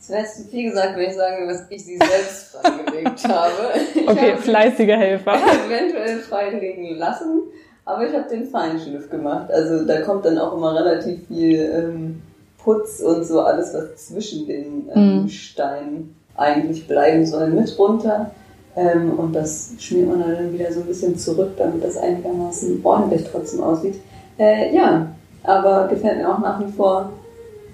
es 0.00 0.10
wäre 0.10 0.22
jetzt 0.22 0.36
zu 0.36 0.48
viel 0.48 0.70
gesagt, 0.70 0.96
wenn 0.96 1.10
ich 1.10 1.14
sage, 1.14 1.46
dass 1.46 1.70
ich 1.70 1.84
sie 1.84 1.96
selbst 1.96 2.56
freigelegt 2.62 3.28
habe. 3.28 4.08
Okay, 4.08 4.36
fleißiger 4.36 4.96
Helfer. 4.96 5.34
Eventuell 5.66 6.18
freilegen 6.18 6.96
lassen. 6.96 7.42
Aber 7.84 8.06
ich 8.06 8.14
habe 8.14 8.28
den 8.28 8.46
Feinschliff 8.46 9.10
gemacht. 9.10 9.50
Also 9.50 9.84
da 9.84 10.02
kommt 10.02 10.24
dann 10.24 10.38
auch 10.38 10.56
immer 10.56 10.74
relativ 10.74 11.26
viel 11.26 11.58
ähm, 11.60 12.22
Putz 12.58 13.00
und 13.00 13.24
so 13.24 13.40
alles, 13.40 13.74
was 13.74 14.08
zwischen 14.08 14.46
den 14.46 14.88
ähm, 14.94 15.24
mm. 15.24 15.28
Steinen 15.28 16.14
eigentlich 16.36 16.86
bleiben 16.86 17.26
soll, 17.26 17.48
mit 17.48 17.76
runter. 17.78 18.30
Ähm, 18.76 19.18
und 19.18 19.34
das 19.34 19.72
schmiert 19.78 20.08
man 20.08 20.20
dann 20.20 20.52
wieder 20.52 20.72
so 20.72 20.80
ein 20.80 20.86
bisschen 20.86 21.18
zurück, 21.18 21.50
damit 21.58 21.84
das 21.84 21.96
einigermaßen 21.96 22.80
ordentlich 22.82 23.24
trotzdem 23.30 23.62
aussieht. 23.62 23.96
Äh, 24.38 24.74
ja, 24.74 25.08
aber 25.42 25.88
gefällt 25.88 26.18
mir 26.18 26.32
auch 26.32 26.38
nach 26.38 26.60
wie 26.60 26.72
vor 26.72 27.10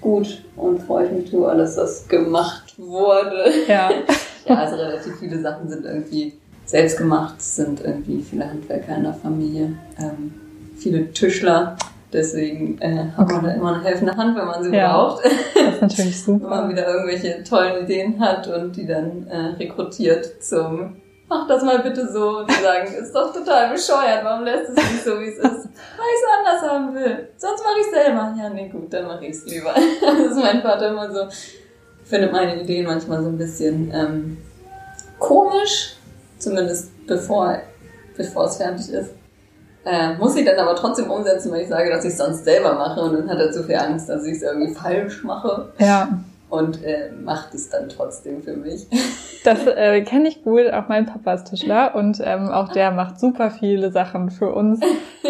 gut 0.01 0.43
und 0.55 0.81
freue 0.81 1.05
ich 1.05 1.11
mich 1.11 1.29
drüber, 1.29 1.55
dass 1.55 1.75
das 1.75 2.07
gemacht 2.07 2.73
wurde. 2.77 3.45
Ja. 3.67 3.89
ja, 4.45 4.55
also 4.55 4.75
relativ 4.75 5.19
viele 5.19 5.39
Sachen 5.39 5.69
sind 5.69 5.85
irgendwie 5.85 6.33
selbst 6.69 6.99
gemacht, 6.99 7.41
sind 7.41 7.81
irgendwie 7.81 8.21
viele 8.21 8.47
Handwerker 8.47 8.95
in 8.95 9.03
der 9.03 9.13
Familie, 9.13 9.73
ähm, 9.97 10.35
viele 10.77 11.11
Tischler. 11.11 11.75
Deswegen 12.13 12.79
äh, 12.79 13.05
hat 13.17 13.31
man 13.31 13.43
da 13.43 13.51
immer 13.51 13.73
eine 13.73 13.83
helfende 13.83 14.15
Hand, 14.15 14.37
wenn 14.37 14.45
man 14.45 14.63
sie 14.63 14.75
ja, 14.75 14.93
braucht. 14.93 15.25
Das 15.25 15.75
ist 15.75 15.81
natürlich 15.81 16.23
super. 16.23 16.43
wenn 16.43 16.49
man 16.49 16.69
wieder 16.69 16.87
irgendwelche 16.87 17.43
tollen 17.43 17.83
Ideen 17.83 18.19
hat 18.19 18.47
und 18.47 18.75
die 18.75 18.85
dann 18.85 19.27
äh, 19.27 19.37
rekrutiert 19.57 20.43
zum 20.43 20.95
mach 21.27 21.47
das 21.47 21.63
mal 21.63 21.79
bitte 21.79 22.11
so. 22.11 22.39
Und 22.39 22.49
die 22.49 22.61
sagen, 22.61 22.93
ist 22.93 23.13
doch 23.13 23.33
total 23.33 23.71
bescheuert, 23.71 24.23
warum 24.23 24.43
lässt 24.43 24.69
es 24.69 24.75
nicht 24.75 25.03
so, 25.03 25.19
wie 25.19 25.27
es 25.27 25.37
ist? 25.37 25.43
Weil 25.43 25.51
ich 25.53 26.19
es 26.21 26.37
anders 26.39 26.71
haben 26.71 26.93
will. 26.95 27.29
Sonst 27.37 27.63
mache 27.63 27.79
ich 27.79 27.85
es 27.85 28.03
selber. 28.03 28.35
Ja, 28.37 28.49
nee, 28.49 28.69
gut, 28.69 28.91
dann 28.93 29.07
mache 29.07 29.25
ich 29.25 29.31
es 29.31 29.45
lieber. 29.45 29.73
Das 30.01 30.19
ist 30.19 30.37
mein 30.37 30.61
Vater 30.61 30.89
immer 30.89 31.11
so, 31.11 31.27
findet 32.03 32.31
meine 32.31 32.61
Ideen 32.61 32.85
manchmal 32.85 33.23
so 33.23 33.29
ein 33.29 33.37
bisschen 33.37 33.91
ähm, 33.93 34.37
komisch, 35.19 35.95
zumindest 36.39 36.91
bevor, 37.05 37.59
bevor 38.17 38.45
es 38.45 38.57
fertig 38.57 38.89
ist. 38.91 39.11
Äh, 39.85 40.15
muss 40.17 40.35
ich 40.35 40.45
dann 40.45 40.57
aber 40.57 40.75
trotzdem 40.75 41.09
umsetzen, 41.09 41.51
weil 41.51 41.61
ich 41.61 41.69
sage, 41.69 41.89
dass 41.89 42.03
ich 42.03 42.11
es 42.11 42.17
sonst 42.17 42.43
selber 42.43 42.73
mache 42.75 43.01
und 43.01 43.13
dann 43.13 43.29
hat 43.29 43.39
er 43.39 43.51
zu 43.51 43.63
viel 43.63 43.75
Angst, 43.75 44.09
dass 44.09 44.25
ich 44.25 44.37
es 44.37 44.43
irgendwie 44.43 44.73
falsch 44.73 45.23
mache. 45.23 45.71
Ja. 45.77 46.19
Und 46.49 46.83
äh, 46.83 47.11
macht 47.23 47.53
es 47.53 47.69
dann 47.69 47.87
trotzdem 47.89 48.41
für 48.41 48.55
mich. 48.55 48.87
Das 49.45 49.65
äh, 49.65 50.01
kenne 50.01 50.27
ich 50.27 50.43
gut. 50.43 50.69
Auch 50.73 50.89
mein 50.89 51.05
Papa 51.05 51.33
ist 51.35 51.45
Tischler 51.45 51.95
und 51.95 52.19
ähm, 52.21 52.49
auch 52.49 52.73
der 52.73 52.91
macht 52.91 53.21
super 53.21 53.51
viele 53.51 53.89
Sachen 53.89 54.31
für 54.31 54.53
uns. 54.53 54.81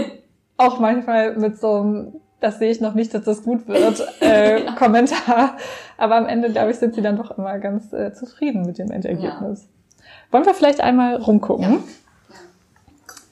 Auch 0.58 0.80
manchmal 0.80 1.36
mit 1.38 1.60
so 1.60 1.76
einem, 1.76 2.14
das 2.40 2.58
sehe 2.58 2.72
ich 2.72 2.82
noch 2.82 2.96
nicht, 2.96 3.14
dass 3.14 3.24
das 3.24 3.44
gut 3.44 3.68
wird, 3.68 4.04
äh, 4.20 4.66
Kommentar. 4.80 5.58
Aber 5.98 6.16
am 6.16 6.26
Ende, 6.26 6.52
glaube 6.52 6.72
ich, 6.72 6.78
sind 6.78 6.96
sie 6.96 7.04
dann 7.04 7.18
doch 7.18 7.38
immer 7.38 7.60
ganz 7.60 7.94
äh, 7.94 8.12
zufrieden 8.14 8.64
mit 8.64 8.80
dem 8.80 8.90
Endergebnis. 8.90 9.70
Wollen 10.32 10.46
wir 10.46 10.54
vielleicht 10.54 10.82
einmal 10.82 11.16
rumgucken? 11.16 11.84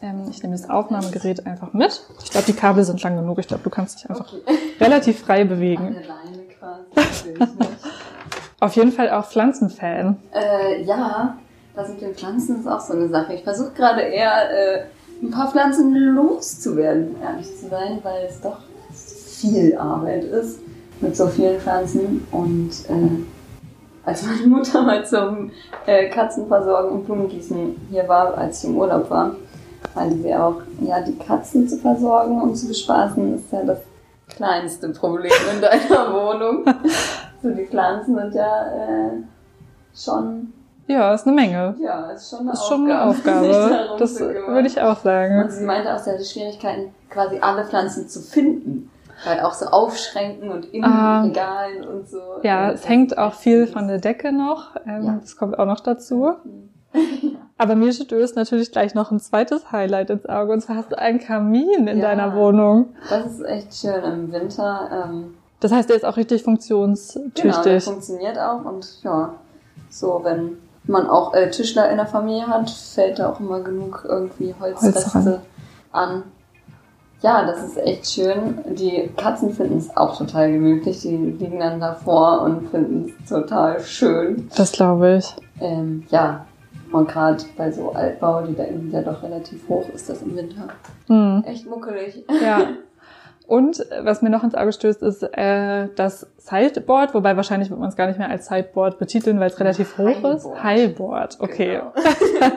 Ähm, 0.01 0.27
ich 0.29 0.41
nehme 0.43 0.55
das 0.55 0.69
Aufnahmegerät 0.69 1.45
einfach 1.45 1.73
mit. 1.73 2.01
Ich 2.23 2.31
glaube, 2.31 2.45
die 2.45 2.53
Kabel 2.53 2.83
sind 2.83 3.01
lang 3.03 3.15
genug. 3.15 3.39
Ich 3.39 3.47
glaube, 3.47 3.63
du 3.63 3.69
kannst 3.69 3.99
dich 3.99 4.09
einfach 4.09 4.31
Okay. 4.33 4.57
relativ 4.79 5.19
frei 5.21 5.43
bewegen. 5.43 5.95
Auf 8.59 8.75
jeden 8.75 8.91
Fall 8.91 9.11
auch 9.11 9.25
Pflanzenfan. 9.25 10.17
Äh, 10.33 10.83
ja, 10.83 11.37
das 11.75 11.89
mit 11.89 12.01
den 12.01 12.15
Pflanzen 12.15 12.59
ist 12.59 12.67
auch 12.67 12.79
so 12.81 12.93
eine 12.93 13.07
Sache. 13.09 13.33
Ich 13.33 13.43
versuche 13.43 13.71
gerade 13.71 14.01
eher 14.01 14.49
äh, 14.51 14.83
ein 15.21 15.29
paar 15.31 15.51
Pflanzen 15.51 15.93
loszuwerden, 15.95 17.15
ehrlich 17.21 17.47
zu 17.57 17.67
sein, 17.69 17.99
weil 18.03 18.25
es 18.27 18.41
doch 18.41 18.57
viel 18.91 19.77
Arbeit 19.77 20.23
ist 20.23 20.59
mit 21.01 21.15
so 21.15 21.27
vielen 21.27 21.59
Pflanzen. 21.59 22.25
Und 22.31 22.71
äh, 22.89 23.23
als 24.07 24.23
meine 24.23 24.47
Mutter 24.47 24.81
mal 24.83 25.05
zum 25.05 25.51
äh, 25.85 26.09
Katzenversorgen 26.09 26.91
und 26.91 27.05
Blumengießen 27.05 27.87
hier 27.91 28.07
war, 28.07 28.37
als 28.37 28.63
ich 28.63 28.69
im 28.69 28.77
Urlaub 28.77 29.09
war, 29.09 29.35
meinte 29.95 30.17
sie 30.21 30.33
auch, 30.33 30.55
ja, 30.81 31.01
die 31.01 31.15
Katzen 31.17 31.67
zu 31.67 31.77
versorgen 31.77 32.41
und 32.41 32.55
zu 32.55 32.67
bespaßen 32.67 33.35
ist 33.35 33.51
ja 33.51 33.63
das 33.63 33.79
kleinste 34.29 34.89
Problem 34.89 35.31
in 35.53 35.61
deiner 35.61 36.13
Wohnung. 36.13 36.63
So, 37.43 37.49
die 37.51 37.65
Pflanzen 37.65 38.15
sind 38.15 38.33
ja 38.33 38.65
äh, 38.67 39.11
schon 39.95 40.53
Ja, 40.87 41.13
ist 41.13 41.27
eine 41.27 41.35
Menge. 41.35 41.75
ja, 41.79 42.11
ist 42.11 42.29
schon 42.29 42.39
eine 42.41 42.51
Ist 42.53 42.65
schon 42.67 42.85
eine 42.89 43.03
Aufgabe. 43.03 43.47
Aufgabe. 43.49 43.95
Das 43.99 44.19
würde 44.19 44.67
ich 44.67 44.81
auch 44.81 44.97
Und 44.97 45.03
sagen. 45.03 45.49
sie 45.49 45.65
meinte 45.65 45.93
auch, 45.93 45.99
sie 45.99 46.11
hatte 46.11 46.23
Schwierigkeiten, 46.23 46.93
quasi 47.09 47.39
alle 47.41 47.65
Pflanzen 47.65 48.07
zu 48.07 48.21
finden. 48.21 48.89
Weil 49.25 49.39
auch 49.41 49.53
so 49.53 49.65
aufschränken 49.67 50.49
und 50.51 50.65
in 50.65 50.83
Ah. 50.83 51.23
Regalen 51.23 51.87
und 51.87 52.07
so. 52.07 52.19
Ja, 52.43 52.71
es 52.71 52.87
hängt 52.87 53.17
auch 53.17 53.33
viel 53.33 53.65
von 53.67 53.87
der 53.87 53.97
Decke 53.99 54.31
noch. 54.31 54.75
Ähm, 54.85 55.03
Ja. 55.03 55.17
Das 55.21 55.35
kommt 55.35 55.57
auch 55.57 55.65
noch 55.65 55.79
dazu. 55.79 56.33
Aber 57.57 57.75
mir 57.75 57.91
stößt 57.91 58.35
natürlich 58.35 58.71
gleich 58.71 58.93
noch 58.93 59.11
ein 59.11 59.19
zweites 59.19 59.71
Highlight 59.71 60.09
ins 60.11 60.25
Auge. 60.27 60.53
Und 60.53 60.61
zwar 60.61 60.75
hast 60.77 60.91
du 60.91 60.97
einen 60.99 61.19
Kamin 61.19 61.87
in 61.87 61.97
Ja. 61.99 62.07
deiner 62.09 62.35
Wohnung. 62.35 62.89
Das 63.09 63.25
ist 63.25 63.41
echt 63.43 63.73
schön 63.75 64.03
im 64.03 64.31
Winter. 64.31 65.05
Ähm, 65.05 65.33
Das 65.59 65.71
heißt, 65.71 65.89
der 65.89 65.95
ist 65.95 66.05
auch 66.05 66.17
richtig 66.17 66.43
genau, 66.43 66.55
der 66.57 66.67
funktionstüchtig. 66.67 67.83
funktioniert 67.83 68.37
auch. 68.37 68.63
Und 68.65 69.01
ja, 69.03 69.33
so 69.89 70.21
wenn 70.23 70.57
man 70.85 71.07
auch 71.09 71.33
äh, 71.33 71.49
Tischler 71.49 71.89
in 71.89 71.97
der 71.97 72.05
Familie 72.05 72.47
hat, 72.47 72.69
fällt 72.69 73.17
da 73.19 73.31
auch 73.31 73.39
immer 73.39 73.59
genug 73.61 74.05
irgendwie 74.07 74.53
Holzreste 74.59 75.13
Holz 75.15 75.39
an. 75.91 76.23
Ja, 77.21 77.45
das 77.47 77.63
ist 77.63 77.77
echt 77.77 78.07
schön. 78.11 78.59
Die 78.75 79.09
Katzen 79.17 79.51
finden 79.51 79.77
es 79.77 79.95
auch 79.97 80.17
total 80.17 80.51
gemütlich. 80.51 81.01
Die 81.01 81.15
liegen 81.15 81.59
dann 81.59 81.79
davor 81.79 82.41
und 82.43 82.69
finden 82.69 83.13
es 83.23 83.29
total 83.29 83.79
schön. 83.81 84.47
das 84.55 84.71
glaube 84.71 85.17
ich. 85.17 85.35
Ähm, 85.59 86.05
ja, 86.09 86.45
und 86.91 87.07
gerade 87.07 87.43
bei 87.57 87.71
so 87.71 87.91
Altbau, 87.91 88.41
die 88.43 88.53
Decken 88.53 88.81
sind 88.81 88.93
ja 88.93 89.01
doch 89.01 89.23
relativ 89.23 89.67
hoch, 89.67 89.89
ist 89.93 90.09
das 90.09 90.21
im 90.21 90.35
Winter 90.35 90.67
Hm. 91.07 91.43
echt 91.45 91.67
muckelig. 91.67 92.23
Ja. 92.41 92.59
Und 93.47 93.79
äh, 93.93 94.03
was 94.03 94.21
mir 94.21 94.29
noch 94.29 94.43
ins 94.43 94.55
Auge 94.55 94.73
stößt, 94.73 95.01
ist 95.03 95.23
äh, 95.23 95.87
das 95.95 96.27
Sideboard, 96.37 97.13
wobei 97.13 97.37
wahrscheinlich 97.37 97.69
wird 97.69 97.79
man 97.79 97.87
es 97.87 97.95
gar 97.95 98.07
nicht 98.07 98.19
mehr 98.19 98.29
als 98.29 98.47
Sideboard 98.47 98.99
betiteln, 98.99 99.39
weil 99.39 99.47
es 99.47 99.57
relativ 99.57 99.97
hoch 99.97 100.09
ist. 100.09 100.45
Highboard. 100.45 100.63
Highboard, 100.63 101.37
okay. 101.39 101.79
Genau. 101.79 102.51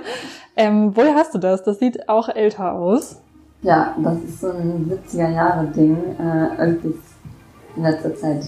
Ähm, 0.57 0.95
woher 0.97 1.15
hast 1.15 1.33
du 1.33 1.39
das? 1.39 1.63
Das 1.63 1.79
sieht 1.79 2.09
auch 2.09 2.29
älter 2.29 2.73
aus. 2.73 3.23
Ja, 3.63 3.95
das 4.03 4.19
ist 4.27 4.41
so 4.41 4.49
ein 4.49 4.91
70er-Jahre-Ding. 4.91 5.97
Äh, 6.19 6.61
irgendwie 6.61 6.95
in 7.77 7.83
letzter 7.83 8.15
Zeit 8.17 8.43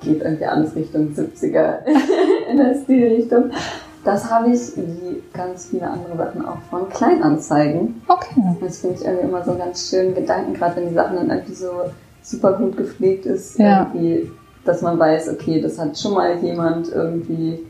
geht 0.00 0.22
irgendwie 0.22 0.44
alles 0.44 0.74
Richtung 0.76 1.08
70er 1.14 1.78
in 2.50 2.56
der 2.58 2.74
Stilrichtung. 2.82 3.50
Das 4.04 4.30
habe 4.30 4.50
ich, 4.50 4.60
wie 4.76 5.22
ganz 5.34 5.66
viele 5.66 5.86
andere 5.88 6.16
Sachen, 6.16 6.44
auch 6.46 6.58
von 6.70 6.88
Kleinanzeigen. 6.88 8.00
Okay. 8.08 8.40
Das 8.60 8.78
finde 8.78 8.96
ich 8.96 9.04
irgendwie 9.04 9.28
immer 9.28 9.44
so 9.44 9.50
einen 9.50 9.60
ganz 9.60 9.90
schönen 9.90 10.14
Gedanken, 10.14 10.54
gerade 10.54 10.76
wenn 10.76 10.88
die 10.88 10.94
Sachen 10.94 11.16
dann 11.16 11.30
irgendwie 11.30 11.54
so 11.54 11.70
super 12.22 12.52
gut 12.54 12.76
gepflegt 12.76 13.26
ist, 13.26 13.58
Ja. 13.58 13.90
irgendwie, 13.92 14.30
dass 14.64 14.80
man 14.82 14.98
weiß, 14.98 15.28
okay, 15.30 15.60
das 15.60 15.78
hat 15.78 15.98
schon 15.98 16.14
mal 16.14 16.36
jemand 16.42 16.90
irgendwie 16.92 17.60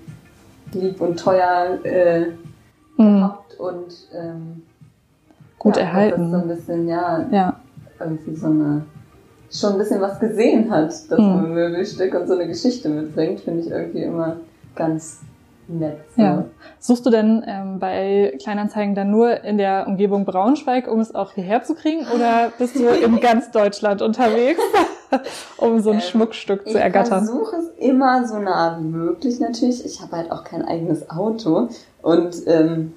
lieb 0.72 1.00
und 1.00 1.18
teuer 1.18 1.78
äh, 1.84 2.26
Hm. 2.96 3.16
gehabt 3.16 3.58
und 3.58 4.08
ähm, 4.14 4.62
Gut 5.60 5.76
ja, 5.76 5.82
erhalten. 5.82 6.32
Das 6.32 6.40
so 6.42 6.48
ein 6.48 6.56
bisschen, 6.56 6.88
ja, 6.88 7.24
Ja. 7.30 7.56
irgendwie 8.00 8.34
so 8.34 8.46
eine 8.48 8.82
schon 9.52 9.72
ein 9.72 9.78
bisschen 9.78 10.00
was 10.00 10.18
gesehen 10.18 10.70
hat, 10.70 10.88
dass 10.90 11.18
Hm. 11.18 11.26
man 11.26 11.44
ein 11.46 11.54
Möbelstück 11.54 12.14
und 12.14 12.26
so 12.28 12.34
eine 12.34 12.46
Geschichte 12.48 12.88
mitbringt, 12.88 13.40
finde 13.40 13.60
ich 13.62 13.70
irgendwie 13.70 14.02
immer 14.04 14.36
ganz 14.76 15.20
nett. 15.68 15.98
So. 16.16 16.22
Ja. 16.22 16.44
Suchst 16.78 17.04
du 17.06 17.10
denn 17.10 17.44
ähm, 17.46 17.78
bei 17.78 18.36
Kleinanzeigen 18.42 18.94
dann 18.94 19.10
nur 19.10 19.42
in 19.44 19.58
der 19.58 19.86
Umgebung 19.88 20.24
Braunschweig, 20.24 20.86
um 20.88 21.00
es 21.00 21.14
auch 21.14 21.32
hierher 21.32 21.62
zu 21.64 21.74
kriegen? 21.74 22.06
Oder 22.14 22.52
bist 22.58 22.76
du 22.76 22.86
in 22.88 23.20
ganz 23.20 23.50
Deutschland 23.50 24.02
unterwegs, 24.02 24.60
um 25.58 25.80
so 25.80 25.90
ein 25.90 25.96
Ähm, 25.96 26.00
Schmuckstück 26.02 26.62
Ich 26.66 26.72
zu 26.72 26.80
ergattern? 26.80 27.24
versuche 27.26 27.56
es 27.56 27.68
immer 27.84 28.26
so 28.26 28.38
nah 28.38 28.78
wie 28.80 28.86
möglich 28.86 29.40
natürlich. 29.40 29.84
Ich 29.84 30.00
habe 30.00 30.16
halt 30.16 30.30
auch 30.32 30.44
kein 30.44 30.64
eigenes 30.64 31.10
Auto 31.10 31.68
und 32.02 32.34
ähm, 32.46 32.92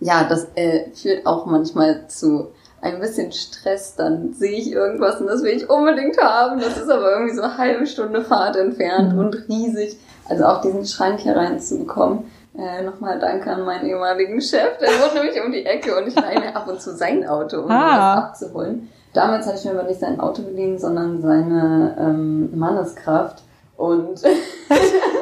ja, 0.00 0.24
das 0.24 0.48
äh, 0.54 0.90
führt 0.94 1.26
auch 1.26 1.46
manchmal 1.46 2.06
zu 2.08 2.48
ein 2.80 3.00
bisschen 3.00 3.32
Stress. 3.32 3.94
Dann 3.96 4.34
sehe 4.34 4.52
ich 4.58 4.70
irgendwas 4.72 5.20
und 5.20 5.26
das 5.26 5.42
will 5.42 5.56
ich 5.56 5.70
unbedingt 5.70 6.18
haben. 6.22 6.60
Das 6.60 6.76
ist 6.76 6.90
aber 6.90 7.12
irgendwie 7.12 7.34
so 7.34 7.42
eine 7.42 7.56
halbe 7.56 7.86
Stunde 7.86 8.22
Fahrt 8.22 8.56
entfernt 8.56 9.12
Mhm. 9.14 9.18
und 9.18 9.34
riesig. 9.48 9.96
Also 10.28 10.44
auch 10.44 10.60
diesen 10.60 10.84
Schrank 10.84 11.20
hier 11.20 11.36
reinzubekommen. 11.36 12.24
Äh, 12.58 12.82
Nochmal 12.82 13.18
danke 13.18 13.50
an 13.50 13.64
meinen 13.64 13.86
ehemaligen 13.86 14.40
Chef. 14.40 14.76
Der 14.80 14.88
wohnt 14.90 15.14
nämlich 15.22 15.42
um 15.44 15.50
die 15.52 15.64
Ecke 15.66 15.96
und 15.98 16.06
ich 16.08 16.14
leihe 16.14 16.38
mir 16.40 16.54
ab 16.54 16.68
und 16.68 16.80
zu 16.80 16.94
sein 16.94 17.26
Auto, 17.26 17.60
um 17.62 17.70
Ah. 17.70 18.16
was 18.16 18.42
abzuholen. 18.42 18.90
Damals 19.14 19.46
hatte 19.46 19.58
ich 19.58 19.64
mir 19.64 19.70
aber 19.72 19.84
nicht 19.84 20.00
sein 20.00 20.20
Auto 20.20 20.42
geliehen, 20.42 20.78
sondern 20.78 21.22
seine 21.22 21.96
ähm, 21.98 22.50
Manneskraft. 22.58 23.42
Und 23.76 24.20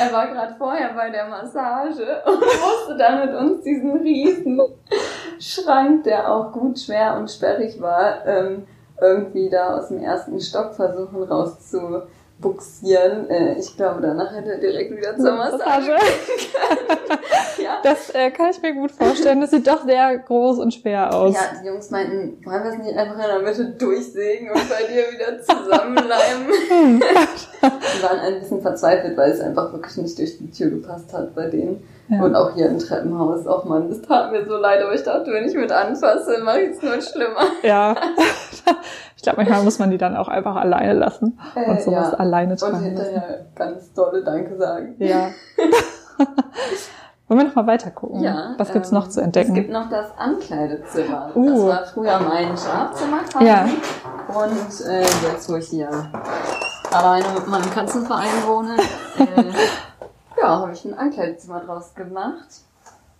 er 0.00 0.12
war 0.12 0.26
gerade 0.28 0.54
vorher 0.56 0.92
bei 0.94 1.10
der 1.10 1.28
Massage 1.28 2.22
und 2.24 2.40
musste 2.40 2.96
dann 2.98 3.26
mit 3.26 3.34
uns 3.34 3.62
diesen 3.62 3.98
riesen 3.98 4.60
Schrank, 5.38 6.04
der 6.04 6.32
auch 6.32 6.52
gut 6.52 6.78
schwer 6.78 7.16
und 7.16 7.30
sperrig 7.30 7.80
war, 7.80 8.26
ähm, 8.26 8.66
irgendwie 9.00 9.48
da 9.48 9.76
aus 9.76 9.88
dem 9.88 10.02
ersten 10.02 10.40
Stock 10.40 10.74
versuchen 10.74 11.22
rauszubuxieren. 11.22 12.02
Äh, 13.28 13.58
ich 13.58 13.76
glaube, 13.76 14.00
danach 14.00 14.34
hätte 14.34 14.52
er 14.52 14.58
direkt 14.58 14.96
wieder 14.96 15.16
zur 15.16 15.32
Massage. 15.32 15.96
Ja. 17.62 17.80
Das 17.82 18.10
äh, 18.10 18.30
kann 18.30 18.50
ich 18.50 18.62
mir 18.62 18.74
gut 18.74 18.90
vorstellen. 18.90 19.40
Das 19.40 19.50
sieht 19.50 19.66
doch 19.66 19.84
sehr 19.84 20.18
groß 20.18 20.58
und 20.58 20.72
schwer 20.72 21.14
aus. 21.14 21.34
Ja, 21.34 21.60
die 21.60 21.66
Jungs 21.66 21.90
meinten, 21.90 22.38
wollen 22.44 22.64
wir 22.64 22.70
es 22.70 22.78
nicht 22.78 22.96
einfach 22.96 23.16
in 23.16 23.20
der 23.20 23.38
Mitte 23.40 23.64
durchsägen 23.78 24.48
und 24.48 24.68
bei 24.68 24.84
dir 24.84 25.04
wieder 25.12 25.40
zusammenleimen? 25.42 26.46
Hm. 26.70 27.00
Die 27.60 28.02
waren 28.02 28.20
ein 28.20 28.40
bisschen 28.40 28.62
verzweifelt, 28.62 29.16
weil 29.16 29.32
es 29.32 29.40
einfach 29.40 29.72
wirklich 29.72 29.96
nicht 29.96 30.18
durch 30.18 30.38
die 30.38 30.50
Tür 30.50 30.70
gepasst 30.70 31.12
hat 31.12 31.34
bei 31.34 31.46
denen. 31.48 31.82
Ja. 32.10 32.22
Und 32.22 32.34
auch 32.34 32.54
hier 32.54 32.66
im 32.68 32.78
Treppenhaus. 32.78 33.46
Och 33.46 33.64
man, 33.64 33.88
das 33.88 34.02
tat 34.02 34.32
mir 34.32 34.44
so 34.44 34.56
leid, 34.56 34.82
aber 34.82 34.92
ich 34.94 35.04
dachte, 35.04 35.30
wenn 35.32 35.44
ich 35.48 35.54
mit 35.54 35.70
anfasse, 35.70 36.42
mache 36.42 36.60
ich 36.60 36.70
es 36.76 36.82
nur 36.82 37.00
schlimmer. 37.00 37.42
Ja. 37.62 37.94
Ich 39.16 39.22
glaube, 39.24 39.36
manchmal 39.36 39.62
muss 39.64 39.78
man 39.78 39.90
die 39.90 39.98
dann 39.98 40.16
auch 40.16 40.28
einfach 40.28 40.56
alleine 40.56 40.94
lassen 40.94 41.38
und 41.54 41.62
Äh, 41.76 41.80
sowas 41.82 42.12
ja. 42.12 42.18
alleine 42.18 42.52
Und 42.52 42.58
tragen 42.60 42.72
lassen. 42.72 42.84
hinterher 42.86 43.46
ganz 43.54 43.92
dolle 43.92 44.24
Danke 44.24 44.56
sagen. 44.56 44.94
Ja. 44.98 45.28
Wollen 47.28 47.40
wir 47.40 47.44
noch 47.48 47.54
mal 47.54 47.66
weiter 47.66 47.90
gucken? 47.90 48.22
Ja. 48.22 48.54
Was 48.56 48.72
gibt's 48.72 48.92
ähm, 48.92 48.94
noch 48.98 49.08
zu 49.10 49.20
entdecken? 49.20 49.50
Es 49.50 49.54
gibt 49.54 49.70
noch 49.70 49.90
das 49.90 50.06
Ankleidezimmer. 50.16 51.32
Uh. 51.34 51.50
Das 51.50 51.66
war 51.66 51.84
früher 51.86 52.20
mein 52.20 52.56
Schlafzimmer. 52.56 53.18
Ja. 53.40 53.68
Und 54.28 54.86
äh, 54.88 55.02
jetzt, 55.02 55.50
wo 55.50 55.56
ich 55.56 55.68
hier 55.68 55.90
alleine 56.90 57.26
mit 57.34 57.46
meinem 57.46 57.70
Katzenverein 57.70 58.26
wohne, 58.46 58.74
äh, 59.18 59.44
ja, 60.40 60.60
habe 60.60 60.72
ich 60.72 60.84
ein 60.84 60.94
Ankleidezimmer 60.94 61.60
draus 61.60 61.94
gemacht. 61.94 62.46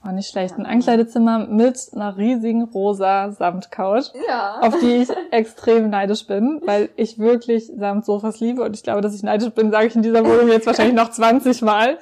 War 0.03 0.13
nicht 0.13 0.31
schlecht. 0.31 0.57
Ein 0.57 0.65
Ankleidezimmer 0.65 1.41
mit 1.47 1.91
einer 1.95 2.17
riesigen 2.17 2.63
rosa 2.65 3.33
Samtcouch, 3.33 4.13
Ja. 4.27 4.61
auf 4.63 4.79
die 4.81 5.03
ich 5.03 5.09
extrem 5.31 5.91
neidisch 5.91 6.27
bin, 6.27 6.63
weil 6.65 6.89
ich 6.97 7.19
wirklich 7.19 7.71
Samtsofas 7.77 8.41
liebe 8.41 8.63
und 8.63 8.75
ich 8.75 8.83
glaube, 8.83 9.03
dass 9.03 9.15
ich 9.15 9.23
neidisch 9.23 9.51
bin, 9.51 9.71
sage 9.71 9.89
ich 9.89 9.95
in 9.97 10.03
dieser 10.03 10.25
Wohnung 10.25 10.49
jetzt 10.49 10.67
wahrscheinlich 10.67 10.95
noch 10.97 11.11
20 11.11 11.61
Mal. 11.61 11.99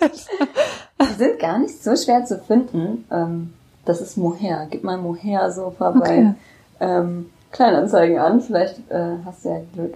Die 1.01 1.13
sind 1.15 1.41
gar 1.41 1.59
nicht 1.59 1.83
so 1.83 1.97
schwer 1.97 2.25
zu 2.25 2.39
finden. 2.39 3.05
Ähm, 3.11 3.53
das 3.85 4.01
ist 4.01 4.17
Mohair. 4.17 4.69
Gib 4.71 4.85
mal 4.85 4.97
Mohair-Sofa 4.99 5.89
Okay. 5.91 6.35
bei 6.81 6.87
ähm, 6.87 7.31
Kleinanzeigen 7.51 8.19
an. 8.19 8.41
Vielleicht 8.41 8.79
äh, 8.91 9.17
hast 9.25 9.45
du 9.45 9.49
ja 9.49 9.61
Glück. 9.75 9.95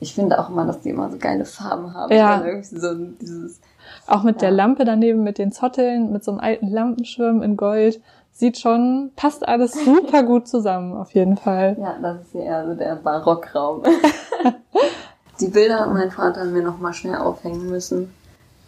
Ich 0.00 0.14
finde 0.14 0.40
auch 0.40 0.48
immer, 0.48 0.66
dass 0.66 0.80
die 0.80 0.90
immer 0.90 1.08
so 1.10 1.18
geile 1.18 1.44
Farben 1.44 1.94
haben. 1.94 2.12
Ja. 2.12 2.38
Dann 2.38 2.46
irgendwie 2.48 2.78
so 2.78 2.94
dieses 3.20 3.60
Auch 4.06 4.22
mit 4.22 4.40
der 4.42 4.50
Ja. 4.50 4.56
Lampe 4.56 4.84
daneben, 4.84 5.22
mit 5.22 5.38
den 5.38 5.52
Zotteln, 5.52 6.12
mit 6.12 6.24
so 6.24 6.32
einem 6.32 6.40
alten 6.40 6.68
Lampenschirm 6.68 7.42
in 7.42 7.56
Gold. 7.56 8.00
Sieht 8.32 8.58
schon, 8.58 9.12
passt 9.14 9.46
alles 9.46 9.72
super 9.84 10.22
gut 10.24 10.48
zusammen, 10.48 10.96
auf 10.96 11.12
jeden 11.14 11.36
Fall. 11.36 11.76
Ja, 11.78 11.96
das 12.00 12.22
ist 12.22 12.34
eher 12.34 12.66
so 12.66 12.74
der 12.74 12.96
Barockraum. 12.96 13.82
die 15.40 15.48
Bilder 15.48 15.80
hat 15.80 15.92
mein 15.92 16.10
Vater 16.10 16.44
mir 16.44 16.62
noch 16.62 16.78
mal 16.78 16.92
schnell 16.92 17.16
aufhängen 17.16 17.68
müssen. 17.68 18.14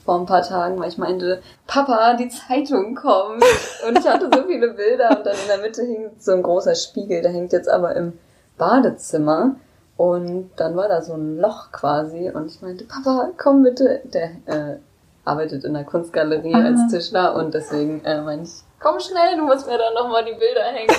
Vor 0.05 0.21
ein 0.21 0.27
paar 0.27 0.43
Tagen, 0.43 0.79
weil 0.79 0.91
ich 0.91 0.99
meinte, 0.99 1.41
Papa, 1.67 2.13
die 2.15 2.29
Zeitung 2.29 2.95
kommt. 2.95 3.43
Und 3.89 3.99
ich 3.99 4.07
hatte 4.07 4.29
so 4.33 4.43
viele 4.47 4.75
Bilder 4.75 5.17
und 5.17 5.25
dann 5.25 5.35
in 5.35 5.49
der 5.49 5.59
Mitte 5.59 5.83
hing 5.83 6.11
so 6.19 6.33
ein 6.33 6.43
großer 6.43 6.75
Spiegel, 6.75 7.23
der 7.23 7.33
hängt 7.33 7.55
jetzt 7.55 7.71
aber 7.71 7.97
im 7.97 8.13
Badezimmer. 8.59 9.57
Und 9.97 10.51
dann 10.57 10.77
war 10.77 10.89
da 10.89 11.01
so 11.01 11.15
ein 11.15 11.39
Loch 11.39 11.71
quasi 11.73 12.29
und 12.29 12.47
ich 12.47 12.61
meinte, 12.61 12.85
Papa, 12.85 13.31
komm 13.39 13.63
bitte. 13.63 14.03
Der 14.13 14.25
äh, 14.47 14.77
arbeitet 15.25 15.65
in 15.65 15.75
der 15.75 15.85
Kunstgalerie 15.85 16.55
Ah. 16.55 16.65
als 16.65 16.89
Tischler 16.91 17.35
und 17.37 17.55
deswegen 17.55 18.05
äh, 18.05 18.21
meinte 18.21 18.45
ich, 18.45 18.63
komm 18.81 18.99
schnell, 19.01 19.37
du 19.39 19.45
musst 19.45 19.67
mir 19.67 19.79
dann 19.79 19.95
nochmal 19.95 20.25
die 20.25 20.33
Bilder 20.39 20.63
hängen. 20.73 20.91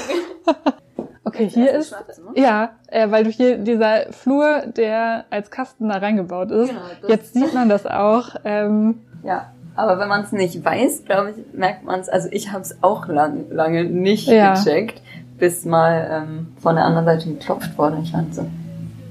Okay, 1.27 1.49
hier 1.49 1.71
ist, 1.73 1.93
ja, 2.35 2.69
äh, 2.87 3.09
weil 3.09 3.23
du 3.25 3.29
hier 3.31 3.57
dieser 3.57 4.13
Flur, 4.13 4.61
der 4.67 5.25
als 5.31 5.49
Kasten 5.49 5.89
da 5.89 5.97
reingebaut 5.97 6.51
ist, 6.51 6.69
Genau, 6.69 6.81
jetzt 7.07 7.33
sieht 7.33 7.53
man 7.53 7.67
das 7.67 7.85
auch. 7.87 8.29
Ähm, 8.45 9.01
Ja, 9.23 9.47
aber 9.75 9.97
wenn 9.99 10.07
man 10.07 10.21
es 10.21 10.31
nicht 10.31 10.63
weiß, 10.63 11.03
glaube 11.03 11.31
ich, 11.31 11.43
merkt 11.57 11.83
man 11.83 11.99
es. 11.99 12.09
Also 12.09 12.29
ich 12.31 12.51
habe 12.51 12.61
es 12.61 12.77
auch 12.83 13.07
lang, 13.07 13.45
lange 13.49 13.83
nicht 13.85 14.27
Ja. 14.27 14.53
gecheckt, 14.53 15.01
bis 15.39 15.65
mal 15.65 16.07
ähm, 16.11 16.53
von 16.61 16.75
der 16.75 16.85
anderen 16.85 17.05
Seite 17.05 17.27
geklopft 17.27 17.75
wurde. 17.77 17.97
Ich 18.03 18.11
fand 18.11 18.33
so, 18.35 18.45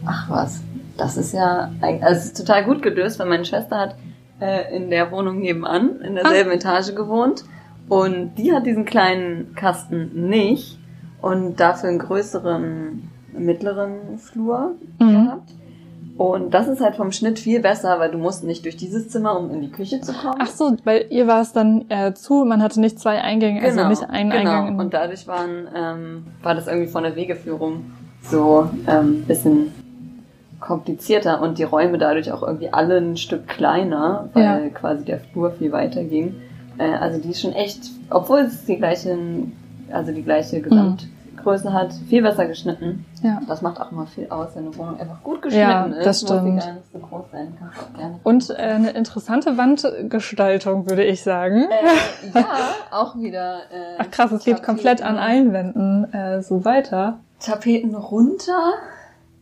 ach 0.07 0.31
was, 0.31 0.61
das 0.97 1.17
ist 1.19 1.35
ja, 1.35 1.71
also 1.83 2.05
es 2.07 2.25
ist 2.27 2.37
total 2.39 2.65
gut 2.65 2.81
gelöst, 2.81 3.19
weil 3.19 3.27
meine 3.27 3.45
Schwester 3.45 3.77
hat 3.79 3.97
äh, 4.45 4.77
in 4.77 4.91
der 4.91 5.11
Wohnung 5.11 5.41
nebenan, 5.41 6.01
in 6.01 6.15
derselben 6.15 6.51
Etage 6.53 6.95
gewohnt. 6.95 7.45
Und 7.89 8.35
die 8.39 8.53
hat 8.53 8.65
diesen 8.67 8.85
kleinen 8.85 9.55
Kasten 9.55 10.29
nicht 10.29 10.79
und 11.21 11.61
dafür 11.61 11.89
einen 11.91 11.99
größeren, 11.99 13.11
mittleren 13.37 14.19
Flur 14.19 14.73
Mhm. 14.99 15.11
gehabt. 15.25 15.51
Und 16.17 16.55
das 16.55 16.69
ist 16.69 16.81
halt 16.81 16.95
vom 16.95 17.11
Schnitt 17.11 17.41
viel 17.41 17.59
besser, 17.61 17.99
weil 17.99 18.11
du 18.13 18.19
musst 18.19 18.45
nicht 18.45 18.65
durch 18.65 18.77
dieses 18.77 19.09
Zimmer, 19.09 19.37
um 19.37 19.51
in 19.51 19.63
die 19.63 19.71
Küche 19.73 20.01
zu 20.01 20.13
kommen. 20.13 20.37
ach 20.39 20.47
so, 20.47 20.77
weil 20.85 21.07
ihr 21.11 21.27
war 21.27 21.41
es 21.41 21.53
dann 21.53 21.87
äh, 21.89 22.15
zu, 22.15 22.45
man 22.45 22.63
hatte 22.63 22.81
nicht 22.81 23.01
zwei 23.01 23.21
Eingänge, 23.21 23.61
also 23.63 23.89
nicht 23.89 24.09
einen 24.09 24.31
genau. 24.31 24.39
Eingang. 24.51 24.69
in- 24.75 24.81
Und 24.81 24.95
dadurch 24.95 25.27
waren, 25.27 25.67
ähm, 25.75 26.25
war 26.43 26.55
das 26.55 26.69
irgendwie 26.69 26.87
von 26.87 27.03
der 27.03 27.17
Wegeführung 27.17 27.87
so 28.23 28.71
ähm, 28.87 29.25
bisschen 29.27 29.73
komplizierter 30.65 31.41
und 31.43 31.59
die 31.59 31.63
Räume 31.65 31.99
dadurch 31.99 32.33
auch 32.33 32.43
irgendwie 32.43 32.73
alle 32.73 32.97
ein 32.99 33.17
Stück 33.17 33.47
kleiner, 33.47 34.29
weil 34.33 34.43
Ja. 34.45 34.69
quasi 34.71 35.05
der 35.05 35.21
Flur 35.21 35.51
viel 35.53 35.73
weiter 35.73 36.03
ging. 36.03 36.35
Äh, 36.79 36.85
also 36.95 37.21
die 37.21 37.31
ist 37.31 37.41
schon 37.43 37.53
echt, 37.53 37.81
obwohl 38.11 38.41
es 38.41 38.65
die 38.65 38.77
gleichen, 38.79 39.53
also 39.93 40.11
die 40.13 40.23
gleiche 40.23 40.61
Gesamtgröße 40.63 41.73
hat, 41.73 41.93
viel 42.09 42.23
besser 42.23 42.47
geschnitten. 42.47 43.05
ja. 43.23 43.41
Das 43.47 43.61
macht 43.63 43.81
auch 43.81 43.93
immer 43.93 44.07
viel 44.07 44.27
aus, 44.31 44.49
wenn 44.55 44.65
eine 44.67 44.77
Wohnung 44.77 44.99
einfach 44.99 45.23
gut 45.23 45.43
geschnitten 45.43 45.69
Ja, 45.69 45.85
ist. 45.85 46.07
das 46.07 46.23
Muss 46.23 46.31
die 46.31 46.37
stimmt. 46.39 46.61
gar 46.61 46.73
nicht 46.73 46.93
so 46.93 46.99
groß 46.99 47.25
sein. 47.31 47.55
Kannst 47.59 47.77
du 47.79 47.83
auch 47.85 47.99
gerne. 47.99 48.21
Und 48.25 48.51
äh, 48.51 48.55
eine 48.55 48.91
interessante 48.91 49.57
Wandgestaltung, 49.59 50.89
würde 50.89 51.05
ich 51.05 51.23
sagen. 51.23 51.69
Äh, 51.71 52.39
ja, 52.39 52.47
auch 52.91 53.17
wieder. 53.17 53.57
Äh, 53.71 53.99
Ach 53.99 54.11
krass, 54.11 54.33
es 54.33 54.45
geht 54.45 54.63
komplett 54.63 55.03
an 55.03 55.17
allen 55.19 55.53
Wänden 55.53 56.13
äh, 56.13 56.43
so 56.43 56.65
weiter. 56.65 57.19
Tapeten 57.41 57.95
runter. 57.95 58.73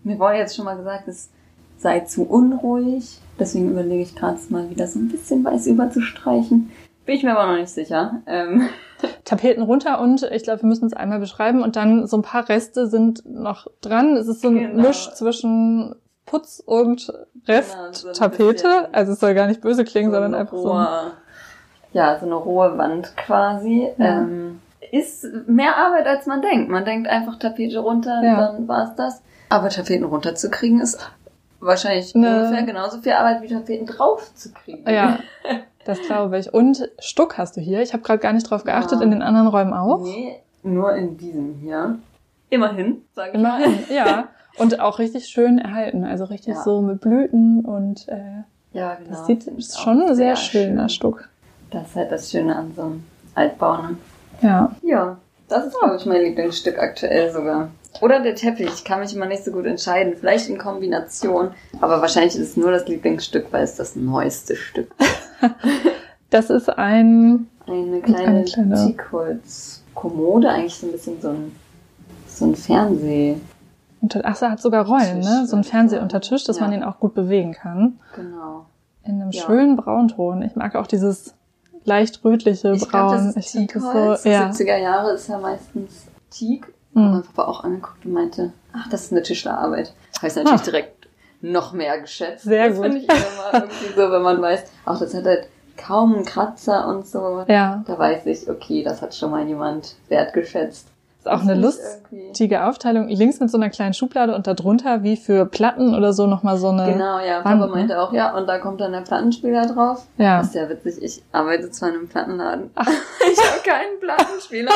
Mir 0.04 0.18
wurde 0.18 0.36
jetzt 0.36 0.56
schon 0.56 0.64
mal 0.64 0.76
gesagt, 0.76 1.08
es 1.08 1.30
sei 1.78 2.00
zu 2.00 2.22
unruhig. 2.24 3.18
Deswegen 3.38 3.70
überlege 3.70 4.02
ich 4.02 4.14
gerade 4.14 4.38
mal 4.50 4.68
wieder 4.70 4.86
so 4.86 4.98
ein 4.98 5.08
bisschen 5.08 5.44
weiß 5.44 5.66
überzustreichen. 5.66 6.70
Bin 7.06 7.16
ich 7.16 7.24
mir 7.24 7.36
aber 7.36 7.50
noch 7.50 7.58
nicht 7.58 7.70
sicher. 7.72 8.20
Ähm, 8.26 8.68
Tapeten 9.24 9.62
runter 9.62 10.00
und 10.00 10.22
ich 10.30 10.44
glaube, 10.44 10.62
wir 10.62 10.68
müssen 10.68 10.86
es 10.86 10.92
einmal 10.92 11.18
beschreiben 11.18 11.62
und 11.62 11.74
dann 11.76 12.06
so 12.06 12.16
ein 12.16 12.22
paar 12.22 12.48
Reste 12.48 12.86
sind 12.86 13.24
noch 13.26 13.66
dran. 13.80 14.16
Es 14.16 14.28
ist 14.28 14.42
so 14.42 14.48
ein 14.48 14.58
Genau. 14.58 14.82
Misch 14.88 15.10
zwischen 15.14 15.96
Putz 16.26 16.62
und 16.64 17.12
Rest 17.48 17.74
Genau, 17.76 17.92
so 17.92 18.12
Tapete. 18.12 18.88
Also 18.92 19.12
es 19.12 19.20
soll 19.20 19.34
gar 19.34 19.48
nicht 19.48 19.60
böse 19.60 19.84
klingen, 19.84 20.10
so 20.10 20.16
sondern 20.16 20.34
einfach 20.40 20.56
so. 20.56 20.70
ein- 20.72 20.86
rohe, 20.86 21.10
ja, 21.92 22.18
so 22.20 22.26
eine 22.26 22.36
rohe 22.36 22.78
Wand 22.78 23.16
quasi. 23.16 23.88
Ja. 23.98 24.18
Ähm, 24.20 24.60
ist 24.92 25.26
mehr 25.48 25.76
Arbeit, 25.76 26.06
als 26.06 26.26
man 26.26 26.40
denkt. 26.42 26.68
Man 26.70 26.84
denkt 26.84 27.08
einfach 27.08 27.38
Tapete 27.38 27.78
runter, 27.80 28.22
Ja. 28.22 28.36
dann 28.52 28.68
war's 28.68 28.94
das. 28.94 29.22
Aber 29.52 29.68
Tapeten 29.68 30.04
runterzukriegen 30.04 30.80
ist 30.80 30.98
wahrscheinlich 31.60 32.14
Ne. 32.14 32.44
ungefähr 32.44 32.62
genauso 32.64 33.00
viel 33.00 33.12
Arbeit 33.12 33.42
wie 33.42 33.48
Tapeten 33.48 33.86
drauf 33.86 34.34
zu 34.34 34.50
kriegen. 34.52 34.88
Ja, 34.90 35.18
das 35.84 36.00
glaube 36.02 36.38
ich. 36.38 36.52
Und 36.54 36.88
Stuck 36.98 37.38
hast 37.38 37.56
du 37.56 37.60
hier. 37.60 37.82
Ich 37.82 37.92
habe 37.92 38.02
gerade 38.02 38.18
gar 38.18 38.32
nicht 38.32 38.48
drauf 38.50 38.64
geachtet, 38.64 38.98
Ja. 38.98 39.04
in 39.04 39.10
den 39.10 39.22
anderen 39.22 39.46
Räumen 39.48 39.72
auch. 39.74 40.02
Nee, 40.02 40.36
nur 40.62 40.94
in 40.94 41.16
diesem 41.18 41.54
hier. 41.60 41.98
Immerhin, 42.50 43.02
sage 43.14 43.30
ich 43.30 43.34
Immerhin, 43.38 43.70
mal. 43.72 43.94
ja. 43.94 44.28
Und 44.58 44.80
auch 44.80 44.98
richtig 44.98 45.26
schön 45.28 45.58
erhalten. 45.58 46.04
Also 46.04 46.24
richtig 46.24 46.54
Ja. 46.54 46.62
so 46.62 46.82
mit 46.82 47.00
Blüten 47.00 47.64
und 47.64 48.06
äh, 48.08 48.20
Ja, 48.74 48.94
genau. 48.96 49.08
das 49.10 49.26
sieht 49.26 49.48
auch 49.48 49.82
schon 49.82 50.14
sehr, 50.14 50.36
schöner 50.36 50.90
Stuck. 50.90 51.28
Das 51.70 51.88
ist 51.88 51.96
halt 51.96 52.12
das 52.12 52.30
Schöne 52.30 52.54
an 52.56 52.72
so 52.76 52.82
einem 52.82 53.04
Altbau, 53.34 53.78
ne? 53.78 53.96
Ja. 54.42 54.72
Ja, 54.82 55.16
das 55.48 55.66
ist, 55.66 55.78
glaube 55.78 55.96
ich, 55.96 56.06
mein 56.06 56.22
Lieblingsstück 56.22 56.78
aktuell 56.78 57.32
sogar. 57.32 57.70
Oder 58.00 58.20
der 58.20 58.34
Teppich, 58.34 58.68
ich 58.72 58.84
kann 58.84 59.00
mich 59.00 59.14
immer 59.14 59.26
nicht 59.26 59.44
so 59.44 59.52
gut 59.52 59.66
entscheiden. 59.66 60.14
Vielleicht 60.18 60.48
in 60.48 60.56
Kombination, 60.58 61.50
aber 61.80 62.00
wahrscheinlich 62.00 62.34
ist 62.34 62.50
es 62.50 62.56
nur 62.56 62.70
das 62.70 62.88
Lieblingsstück, 62.88 63.46
weil 63.52 63.62
es 63.64 63.76
das 63.76 63.96
neueste 63.96 64.56
Stück 64.56 64.90
Das 66.30 66.48
ist 66.48 66.70
ein, 66.70 67.48
Eine 67.66 68.00
kleine, 68.00 68.26
Eine 68.28 68.44
kleine- 68.44 68.74
Teakholz-Kommode, 68.86 70.48
eigentlich 70.48 70.74
so 70.76 70.86
ein 70.86 70.92
bisschen 70.92 71.20
so 71.20 71.28
ein, 71.28 71.52
so 72.26 72.46
ein 72.46 72.56
Fernseh. 72.56 73.36
unter, 74.00 74.22
ach, 74.24 74.36
so, 74.36 74.46
hat 74.48 74.60
sogar 74.60 74.86
Rollen, 74.86 75.20
Tisch, 75.20 75.30
ne? 75.30 75.46
So 75.46 75.56
ein 75.56 75.58
würde 75.58 75.60
ich 75.66 75.70
Fernsehuntertisch, 75.70 76.44
dass 76.44 76.56
sagen. 76.56 76.70
man 76.70 76.80
Ja. 76.80 76.86
den 76.86 76.88
auch 76.94 76.98
gut 77.00 77.14
bewegen 77.14 77.52
kann. 77.52 77.98
Genau. 78.16 78.64
In 79.04 79.20
einem 79.20 79.30
Ja. 79.32 79.42
schönen 79.42 79.76
Braunton. 79.76 80.42
Ich 80.42 80.56
mag 80.56 80.74
auch 80.74 80.86
dieses 80.86 81.34
leicht 81.84 82.24
rötliche 82.24 82.72
Ich 82.72 82.86
Braun. 82.88 83.12
das 83.34 83.36
ist 83.36 83.50
find 83.52 83.70
Teakholz. 83.70 84.22
so, 84.22 84.28
ja. 84.28 84.48
70er 84.50 84.76
Jahre 84.76 85.12
ist 85.12 85.28
ja 85.28 85.38
meistens 85.38 86.06
Teak. 86.30 86.66
Mhm. 86.94 87.10
Mein 87.10 87.22
Papa 87.22 87.44
auch 87.50 87.64
angeguckt 87.64 88.04
und 88.04 88.12
meinte, 88.12 88.52
ach, 88.72 88.88
das 88.90 89.04
ist 89.04 89.12
eine 89.12 89.22
Tischlerarbeit. 89.22 89.92
Habe 90.18 90.26
ich 90.28 90.34
natürlich 90.36 90.60
Ah. 90.60 90.64
direkt 90.64 91.08
noch 91.40 91.72
mehr 91.72 91.98
geschätzt. 92.00 92.44
Sehr 92.44 92.68
das 92.68 92.76
gut. 92.76 92.84
finde 92.84 92.98
ich 92.98 93.04
immer 93.08 93.54
irgendwie 93.54 93.92
so, 93.96 94.10
wenn 94.12 94.22
man 94.22 94.40
weiß, 94.42 94.62
auch 94.84 94.98
das 94.98 95.14
hat 95.14 95.24
halt 95.24 95.48
kaum 95.76 96.14
einen 96.14 96.24
Kratzer 96.24 96.86
und 96.86 97.06
so. 97.06 97.44
Ja, 97.48 97.82
Da 97.86 97.98
weiß 97.98 98.26
ich, 98.26 98.48
okay, 98.48 98.82
das 98.84 99.00
hat 99.02 99.14
schon 99.14 99.30
mal 99.30 99.46
jemand 99.46 99.96
wertgeschätzt. 100.08 100.86
Ist 101.22 101.28
auch 101.28 101.38
Das 101.38 101.48
eine 101.48 101.60
irgendwie- 101.60 102.26
lustige 102.28 102.64
Aufteilung. 102.64 103.08
Links 103.08 103.38
mit 103.40 103.50
so 103.50 103.56
einer 103.58 103.70
kleinen 103.70 103.94
Schublade 103.94 104.34
und 104.34 104.46
darunter 104.46 105.02
wie 105.02 105.16
für 105.16 105.46
Platten 105.46 105.94
oder 105.94 106.12
so 106.12 106.26
nochmal 106.26 106.56
so 106.58 106.68
eine. 106.70 106.92
Genau, 106.92 107.18
ja. 107.20 107.36
Wand, 107.36 107.60
Papa 107.60 107.66
ne? 107.66 107.72
meinte 107.72 108.00
auch, 108.00 108.12
ja, 108.12 108.36
und 108.36 108.46
da 108.48 108.58
kommt 108.58 108.80
dann 108.80 108.92
der 108.92 109.00
Plattenspieler 109.02 109.66
drauf. 109.66 110.06
Ja. 110.18 110.38
Das 110.38 110.48
ist 110.48 110.54
ja 110.56 110.68
witzig. 110.68 110.98
Ich 111.02 111.22
arbeite 111.32 111.70
zwar 111.70 111.90
in 111.90 111.94
einem 111.96 112.08
Plattenladen. 112.08 112.70
Ich 113.32 113.38
habe 113.38 113.62
keinen 113.64 113.98
Plattenspieler, 114.00 114.72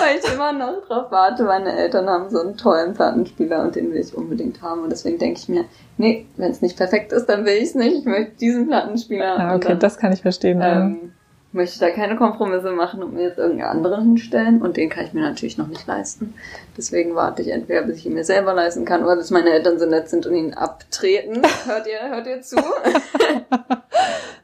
weil 0.00 0.16
ich 0.18 0.32
immer 0.32 0.52
noch 0.52 0.86
drauf 0.86 1.06
warte. 1.10 1.42
Meine 1.42 1.76
Eltern 1.76 2.08
haben 2.08 2.30
so 2.30 2.40
einen 2.40 2.56
tollen 2.56 2.94
Plattenspieler 2.94 3.62
und 3.62 3.74
den 3.74 3.90
will 3.92 3.98
ich 4.00 4.14
unbedingt 4.16 4.62
haben. 4.62 4.84
Und 4.84 4.90
deswegen 4.90 5.18
denke 5.18 5.40
ich 5.40 5.48
mir, 5.48 5.64
nee, 5.98 6.26
wenn 6.36 6.50
es 6.50 6.62
nicht 6.62 6.76
perfekt 6.78 7.12
ist, 7.12 7.26
dann 7.26 7.44
will 7.44 7.54
ich 7.54 7.64
es 7.70 7.74
nicht. 7.74 7.98
Ich 7.98 8.04
möchte 8.04 8.36
diesen 8.36 8.68
Plattenspieler. 8.68 9.34
Und 9.52 9.56
okay, 9.64 9.76
das 9.78 9.98
kann 9.98 10.12
ich 10.12 10.22
verstehen. 10.22 10.60
ähm, 10.62 11.12
möchte 11.52 11.74
ich 11.74 11.80
da 11.80 11.90
keine 11.90 12.16
Kompromisse 12.16 12.72
machen 12.72 13.02
und 13.02 13.14
mir 13.14 13.24
jetzt 13.24 13.38
irgendeinen 13.38 13.70
anderen 13.70 14.04
hinstellen. 14.04 14.62
Und 14.62 14.76
den 14.76 14.88
kann 14.88 15.04
ich 15.04 15.12
mir 15.12 15.22
natürlich 15.22 15.58
noch 15.58 15.66
nicht 15.66 15.86
leisten. 15.86 16.34
Deswegen 16.76 17.14
warte 17.14 17.42
ich 17.42 17.48
entweder, 17.48 17.82
bis 17.82 17.98
ich 17.98 18.06
ihn 18.06 18.14
mir 18.14 18.24
selber 18.24 18.54
leisten 18.54 18.84
kann 18.84 19.02
oder 19.02 19.16
bis 19.16 19.30
meine 19.30 19.50
Eltern 19.50 19.78
so 19.78 19.86
nett 19.86 20.08
sind 20.08 20.26
und 20.26 20.34
ihn 20.34 20.54
abtreten. 20.54 21.42
Hört 21.66 21.86
ihr, 21.86 22.08
hört 22.08 22.26
ihr 22.26 22.40
zu? 22.42 22.56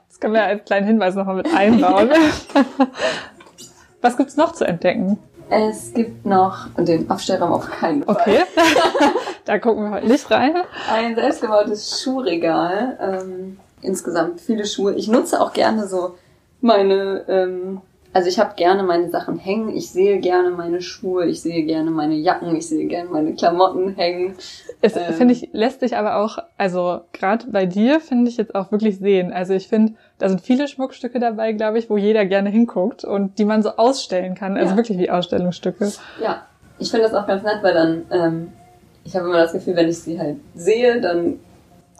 Das 0.08 0.20
können 0.22 0.32
wir 0.32 0.44
als 0.44 0.64
kleinen 0.64 0.86
Hinweis 0.86 1.14
nochmal 1.14 1.36
mit 1.36 1.54
einbauen. 1.54 2.08
Was 4.00 4.16
gibt's 4.16 4.38
noch 4.38 4.52
zu 4.52 4.64
entdecken? 4.64 5.18
Es 5.50 5.92
gibt 5.92 6.24
noch 6.24 6.68
den 6.78 7.10
Abstellraum 7.10 7.52
auf 7.52 7.70
keinen 7.70 8.02
Fall. 8.02 8.16
Okay. 8.16 8.38
da 9.44 9.58
gucken 9.58 9.84
wir 9.84 9.90
heute 9.90 10.06
nicht 10.06 10.30
rein. 10.30 10.54
Ein 10.90 11.16
selbstgebautes 11.16 12.00
Schuhregal. 12.00 12.98
Ähm, 12.98 13.58
insgesamt 13.82 14.40
viele 14.40 14.64
Schuhe. 14.64 14.94
Ich 14.94 15.06
nutze 15.08 15.38
auch 15.38 15.52
gerne 15.52 15.86
so 15.86 16.16
meine, 16.60 17.24
ähm, 17.28 17.80
also 18.12 18.28
ich 18.28 18.38
habe 18.38 18.54
gerne 18.56 18.82
meine 18.82 19.10
Sachen 19.10 19.38
hängen, 19.38 19.76
ich 19.76 19.90
sehe 19.90 20.20
gerne 20.20 20.50
meine 20.50 20.80
Schuhe, 20.80 21.26
ich 21.26 21.42
sehe 21.42 21.64
gerne 21.64 21.90
meine 21.90 22.14
Jacken, 22.14 22.56
ich 22.56 22.66
sehe 22.66 22.86
gerne 22.86 23.10
meine 23.10 23.34
Klamotten 23.34 23.94
hängen. 23.94 24.36
Es 24.80 24.96
ähm, 24.96 25.12
finde 25.12 25.34
ich 25.34 25.50
lässt 25.52 25.80
sich 25.80 25.96
aber 25.96 26.16
auch, 26.16 26.38
also 26.56 27.00
gerade 27.12 27.46
bei 27.50 27.66
dir 27.66 28.00
finde 28.00 28.30
ich 28.30 28.38
jetzt 28.38 28.54
auch 28.54 28.72
wirklich 28.72 28.98
sehen. 28.98 29.32
Also 29.32 29.52
ich 29.52 29.68
finde, 29.68 29.94
da 30.18 30.28
sind 30.30 30.40
viele 30.40 30.66
Schmuckstücke 30.66 31.20
dabei, 31.20 31.52
glaube 31.52 31.78
ich, 31.78 31.90
wo 31.90 31.98
jeder 31.98 32.24
gerne 32.24 32.48
hinguckt 32.48 33.04
und 33.04 33.38
die 33.38 33.44
man 33.44 33.62
so 33.62 33.76
ausstellen 33.76 34.34
kann, 34.34 34.56
also 34.56 34.70
ja. 34.70 34.76
wirklich 34.76 34.98
wie 34.98 35.10
Ausstellungsstücke. 35.10 35.92
Ja, 36.22 36.46
ich 36.78 36.90
finde 36.90 37.04
das 37.04 37.14
auch 37.14 37.26
ganz 37.26 37.42
nett, 37.42 37.58
weil 37.62 37.74
dann 37.74 38.06
ähm, 38.10 38.52
ich 39.06 39.14
habe 39.14 39.26
immer 39.26 39.38
das 39.38 39.52
Gefühl, 39.52 39.76
wenn 39.76 39.88
ich 39.88 39.98
sie 39.98 40.18
halt 40.18 40.38
sehe, 40.54 41.00
dann 41.00 41.38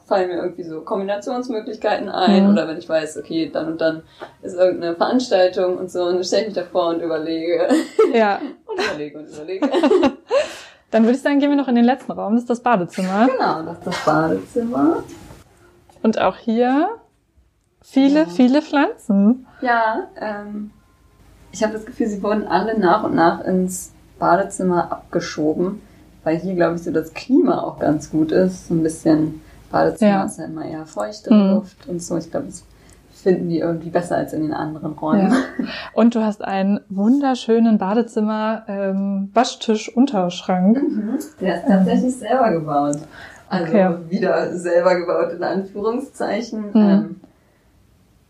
fallen 0.07 0.29
mir 0.29 0.37
irgendwie 0.37 0.63
so 0.63 0.81
Kombinationsmöglichkeiten 0.83 2.09
ein 2.09 2.45
mhm. 2.45 2.53
oder 2.53 2.69
wenn 2.69 2.79
ich 2.79 2.89
weiß, 2.89 3.19
okay, 3.19 3.51
dann 3.53 3.73
und 3.73 3.81
dann 3.81 4.03
ist 4.43 4.55
irgendeine 4.55 4.95
Veranstaltung 4.95 5.77
und 5.79 5.91
so 5.91 6.05
und 6.05 6.15
dann 6.15 6.25
stelle 6.25 6.43
ich 6.43 6.49
mich 6.49 6.57
davor 6.57 6.91
und 6.91 7.03
überlege. 7.03 7.69
Ja. 8.15 8.41
und 8.67 8.85
überlege 8.85 9.19
und 9.19 9.29
überlege. 9.29 9.69
dann 10.91 11.03
würde 11.03 11.17
ich 11.17 11.23
sagen, 11.23 11.41
gehen 11.41 11.51
wir 11.51 11.57
noch 11.57 11.69
in 11.69 11.75
den 11.75 11.85
letzten 11.85 12.13
Raum, 12.13 12.35
das 12.35 12.43
ist 12.43 12.51
das 12.51 12.61
Badezimmer. 12.61 13.27
Genau, 13.27 13.63
das 13.63 13.79
ist 13.79 13.87
das 13.87 14.05
Badezimmer. 14.05 15.03
Und 16.03 16.21
auch 16.21 16.37
hier 16.37 16.89
viele, 17.83 18.21
ja. 18.21 18.27
viele 18.27 18.63
Pflanzen. 18.63 19.47
Ja, 19.61 20.09
ähm, 20.21 20.71
ich 21.51 21.63
habe 21.65 21.73
das 21.73 21.85
Gefühl, 21.85 22.07
sie 22.07 22.23
wurden 22.23 22.47
alle 22.47 22.79
nach 22.79 23.03
und 23.03 23.15
nach 23.15 23.45
ins 23.45 23.93
Badezimmer 24.21 24.93
abgeschoben, 24.93 25.83
weil 26.23 26.39
hier, 26.39 26.55
glaube 26.55 26.77
ich, 26.77 26.83
so 26.83 26.93
das 26.93 27.13
Klima 27.13 27.63
auch 27.63 27.81
ganz 27.81 28.11
gut 28.11 28.31
ist. 28.31 28.69
So 28.69 28.75
ein 28.75 28.83
bisschen 28.83 29.43
Badezimmer 29.71 30.11
ja. 30.11 30.25
ist 30.25 30.39
ja 30.39 30.45
immer 30.45 30.65
eher 30.65 30.87
feuchte 30.87 31.33
mhm. 31.33 31.51
Luft 31.55 31.89
und 31.89 32.03
so. 32.03 32.17
Ich 32.17 32.31
glaube, 32.31 32.47
das 32.47 32.65
finden 33.23 33.49
die 33.49 33.59
irgendwie 33.59 33.91
besser 33.91 34.17
als 34.17 34.33
in 34.33 34.43
den 34.43 34.53
anderen 34.53 34.93
Räumen. 34.93 35.33
Ja. 35.33 35.65
Und 35.95 36.15
du 36.15 36.21
hast 36.23 36.45
einen 36.45 36.81
wunderschönen 36.89 37.77
Badezimmer 37.77 38.63
ähm, 38.69 39.31
Waschtisch-Unterschrank. 39.35 40.81
Mhm. 40.81 41.19
Der 41.41 41.57
ist 41.57 41.67
tatsächlich 41.67 42.15
ähm. 42.15 42.21
selber 42.21 42.53
gebaut. 42.53 42.99
Also 43.49 43.65
okay. 43.65 43.95
wieder 44.09 44.57
selber 44.57 44.95
gebaut 44.95 45.33
in 45.33 45.43
Anführungszeichen. 45.43 46.61
Mhm. 46.73 46.75
Ähm, 46.75 47.21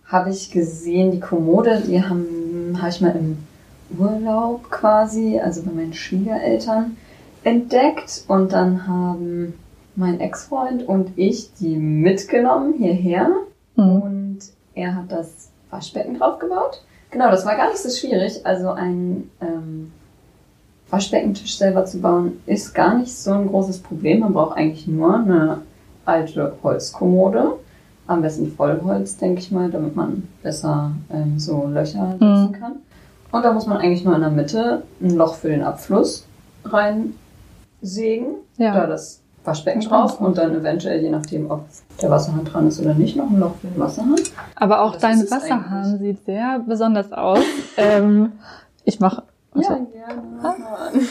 habe 0.07 0.31
ich 0.31 0.51
gesehen, 0.51 1.11
die 1.11 1.21
Kommode, 1.21 1.83
die 1.87 2.03
haben 2.03 2.79
habe 2.79 2.89
ich 2.89 3.01
mal 3.01 3.15
im 3.17 3.39
Urlaub 3.99 4.71
quasi, 4.71 5.41
also 5.41 5.63
bei 5.63 5.73
meinen 5.73 5.95
Schwiegereltern 5.95 6.97
entdeckt 7.45 8.25
und 8.29 8.53
dann 8.53 8.87
haben 8.87 9.55
mein 9.97 10.21
Ex-Freund 10.21 10.87
und 10.87 11.13
ich 11.17 11.53
die 11.55 11.77
mitgenommen 11.77 12.75
hierher 12.75 13.31
mhm. 13.77 14.03
und 14.03 14.39
er 14.75 14.95
hat 14.95 15.11
das 15.11 15.51
Waschbecken 15.71 16.19
draufgebaut. 16.19 16.83
Genau, 17.11 17.31
das 17.31 17.47
war 17.47 17.57
gar 17.57 17.69
nicht 17.69 17.79
so 17.79 17.89
schwierig. 17.89 18.45
Also 18.45 18.71
ein 18.71 19.31
ähm, 19.41 19.93
Waschbeckentisch 20.91 21.57
selber 21.57 21.85
zu 21.85 22.01
bauen 22.01 22.41
ist 22.47 22.75
gar 22.75 22.97
nicht 22.97 23.15
so 23.17 23.33
ein 23.33 23.49
großes 23.49 23.81
Problem. 23.81 24.21
Man 24.21 24.33
braucht 24.33 24.57
eigentlich 24.57 24.87
nur 24.87 25.19
eine 25.19 25.63
alte 26.05 26.57
Holzkommode. 26.63 27.55
Am 28.07 28.23
besten 28.23 28.53
Vollholz, 28.53 29.17
denke 29.17 29.41
ich 29.41 29.51
mal, 29.51 29.69
damit 29.71 29.97
man 29.97 30.29
besser 30.43 30.93
ähm, 31.13 31.41
so 31.41 31.67
Löcher 31.67 32.13
setzen 32.13 32.49
mhm. 32.49 32.53
kann. 32.53 32.73
Und 33.33 33.43
da 33.45 33.53
muss 33.53 33.67
man 33.67 33.79
eigentlich 33.79 34.05
nur 34.05 34.15
in 34.15 34.21
der 34.21 34.31
Mitte 34.31 34.85
ein 35.03 35.17
Loch 35.17 35.35
für 35.35 35.49
den 35.49 35.63
Abfluss 35.63 36.25
reinsägen. 36.65 38.37
Ja. 38.59 38.75
Da 38.75 38.87
das 38.87 39.21
Waschbecken 39.47 39.81
drauf 39.83 40.21
und 40.21 40.37
dann 40.39 40.55
eventuell, 40.55 41.01
je 41.01 41.11
nachdem, 41.11 41.51
ob 41.51 41.65
der 42.01 42.11
Wasserhahn 42.11 42.45
dran 42.45 42.69
ist 42.69 42.81
oder 42.81 42.95
nicht, 42.95 43.17
noch 43.17 43.31
ein 43.31 43.39
Loch 43.39 43.55
für 43.61 43.69
den 43.69 43.79
Wasserhahn. 43.79 44.17
Aber 44.55 44.81
auch 44.81 44.97
dein 44.97 45.21
Wasserhahn 45.31 45.99
sieht 45.99 46.25
sehr 46.25 46.61
besonders 46.67 47.13
aus. 47.13 47.41
ähm, 47.77 48.33
ich 48.85 49.01
mache. 49.01 49.23
Ja, 49.55 49.75
gerne. 49.75 51.07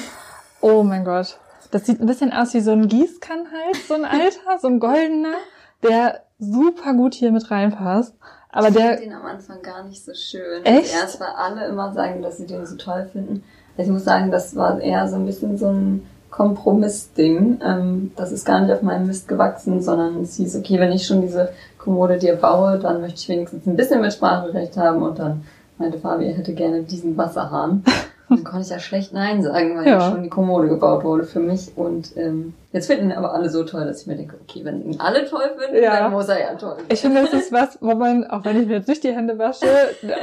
Oh 0.62 0.84
mein 0.84 1.06
Gott. 1.06 1.38
Das 1.72 1.86
sieht 1.86 2.00
ein 2.00 2.06
bisschen 2.06 2.32
aus 2.32 2.54
wie 2.54 2.62
so 2.62 2.72
ein 2.72 2.88
Gießkannenhals, 2.88 3.88
so 3.88 3.96
ein 3.96 4.06
alter, 4.06 4.60
so 4.62 4.68
ein 4.68 4.80
goldener, 4.80 5.36
der 5.84 6.22
super 6.40 6.94
gut 6.94 7.14
hier 7.14 7.32
mit 7.32 7.50
reinpasst. 7.52 8.16
Aber 8.50 8.70
ich 8.70 8.76
der. 8.76 8.94
Ich 8.96 9.02
den 9.02 9.14
am 9.14 9.26
Anfang 9.26 9.62
gar 9.62 9.84
nicht 9.84 10.04
so 10.04 10.14
schön. 10.14 10.64
Echt? 10.64 10.94
Erst 10.94 11.20
weil 11.20 11.34
alle 11.36 11.68
immer 11.68 11.94
sagen, 11.94 12.22
dass 12.22 12.38
sie 12.38 12.46
den 12.46 12.66
so 12.66 12.78
toll 12.78 13.10
finden. 13.12 13.44
Ich 13.78 13.90
muss 13.90 14.06
sagen, 14.06 14.32
das 14.32 14.56
war 14.56 14.80
eher 14.80 15.08
so 15.10 15.18
ein 15.18 15.26
bisschen 15.26 15.58
so 15.58 15.68
ein 15.68 16.08
Kompromissding. 16.36 17.60
Ähm, 17.66 18.12
das 18.18 18.34
ist 18.34 18.46
gar 18.46 18.60
nicht 18.60 18.74
auf 18.74 18.82
meinem 18.82 19.08
Mist 19.08 19.28
gewachsen, 19.28 19.82
sondern 19.82 20.22
es 20.22 20.36
hieß, 20.36 20.58
okay, 20.58 20.80
wenn 20.80 20.92
ich 20.92 21.08
schon 21.08 21.22
diese 21.22 21.50
Kommode 21.78 22.18
dir 22.18 22.36
baue, 22.36 22.78
dann 22.78 23.00
möchte 23.00 23.20
ich 23.22 23.30
wenigstens 23.30 23.66
ein 23.66 23.78
bisschen 23.78 24.02
Mitspracherecht 24.02 24.76
haben 24.76 25.02
und 25.02 25.18
dann 25.18 25.46
meinte 25.78 25.98
Fabi, 25.98 26.26
er 26.26 26.34
hätte 26.34 26.54
gerne 26.54 26.84
diesen 26.84 27.16
Wasserhahn. 27.16 27.84
Dann 28.30 28.44
konnte 28.44 28.62
ich 28.62 28.70
ja 28.70 28.80
schlecht 28.80 29.14
Nein 29.14 29.44
sagen, 29.44 29.78
weil 29.78 29.88
ja. 29.88 30.10
schon 30.10 30.24
die 30.24 30.30
Kommode 30.30 30.68
gebaut 30.68 31.04
wurde 31.04 31.26
für 31.26 31.40
mich. 31.40 31.72
Und 31.76 32.18
ähm, 32.18 32.54
jetzt 32.72 32.88
finden 32.88 33.12
aber 33.12 33.34
alle 33.34 33.50
so 33.50 33.64
toll, 33.64 33.86
dass 33.86 34.02
ich 34.02 34.08
mir 34.08 34.16
denke, 34.16 34.38
okay, 34.42 34.66
wenn 34.66 34.84
ihn 34.84 35.00
alle 35.00 35.26
toll 35.26 35.52
finden, 35.58 35.84
ja. 35.84 36.00
dann 36.00 36.12
muss 36.12 36.28
er 36.28 36.40
ja 36.40 36.56
toll 36.56 36.78
Ich 36.90 37.02
finde, 37.02 37.22
das 37.22 37.34
ist 37.34 37.52
was, 37.52 37.78
wo 37.82 37.94
man, 37.94 38.26
auch 38.26 38.44
wenn 38.44 38.60
ich 38.60 38.68
mir 38.68 38.78
jetzt 38.78 38.88
nicht 38.88 39.04
die 39.04 39.14
Hände 39.14 39.38
wasche, 39.38 39.68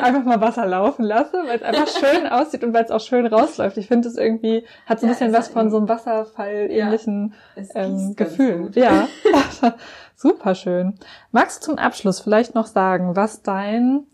einfach 0.01 0.25
mal 0.25 0.41
Wasser 0.41 0.67
laufen 0.67 1.05
lasse, 1.05 1.37
weil 1.47 1.57
es 1.57 1.63
einfach 1.63 1.89
schön 2.01 2.27
aussieht 2.27 2.65
und 2.65 2.75
weil 2.75 2.85
es 2.85 2.91
auch 2.91 3.01
schön 3.01 3.27
rausläuft. 3.27 3.77
Ich 3.79 3.87
finde 3.87 4.09
es 4.09 4.17
irgendwie, 4.17 4.65
hat 4.87 5.01
so 5.01 5.07
ein 5.07 5.11
ja, 5.11 5.15
bisschen 5.15 5.33
was 5.33 5.49
von 5.49 5.71
so 5.71 5.77
einem 5.77 5.89
Wasserfall-ähnlichen 5.89 7.35
ähm, 7.75 8.17
Gefühl. 8.17 8.71
Ja, 8.75 9.07
super 10.17 10.55
schön. 10.55 10.95
Magst 11.31 11.63
du 11.63 11.73
zum 11.73 11.79
Abschluss 11.79 12.21
vielleicht 12.21 12.55
noch 12.55 12.67
sagen, 12.67 13.17
was 13.17 13.43
dein 13.43 14.07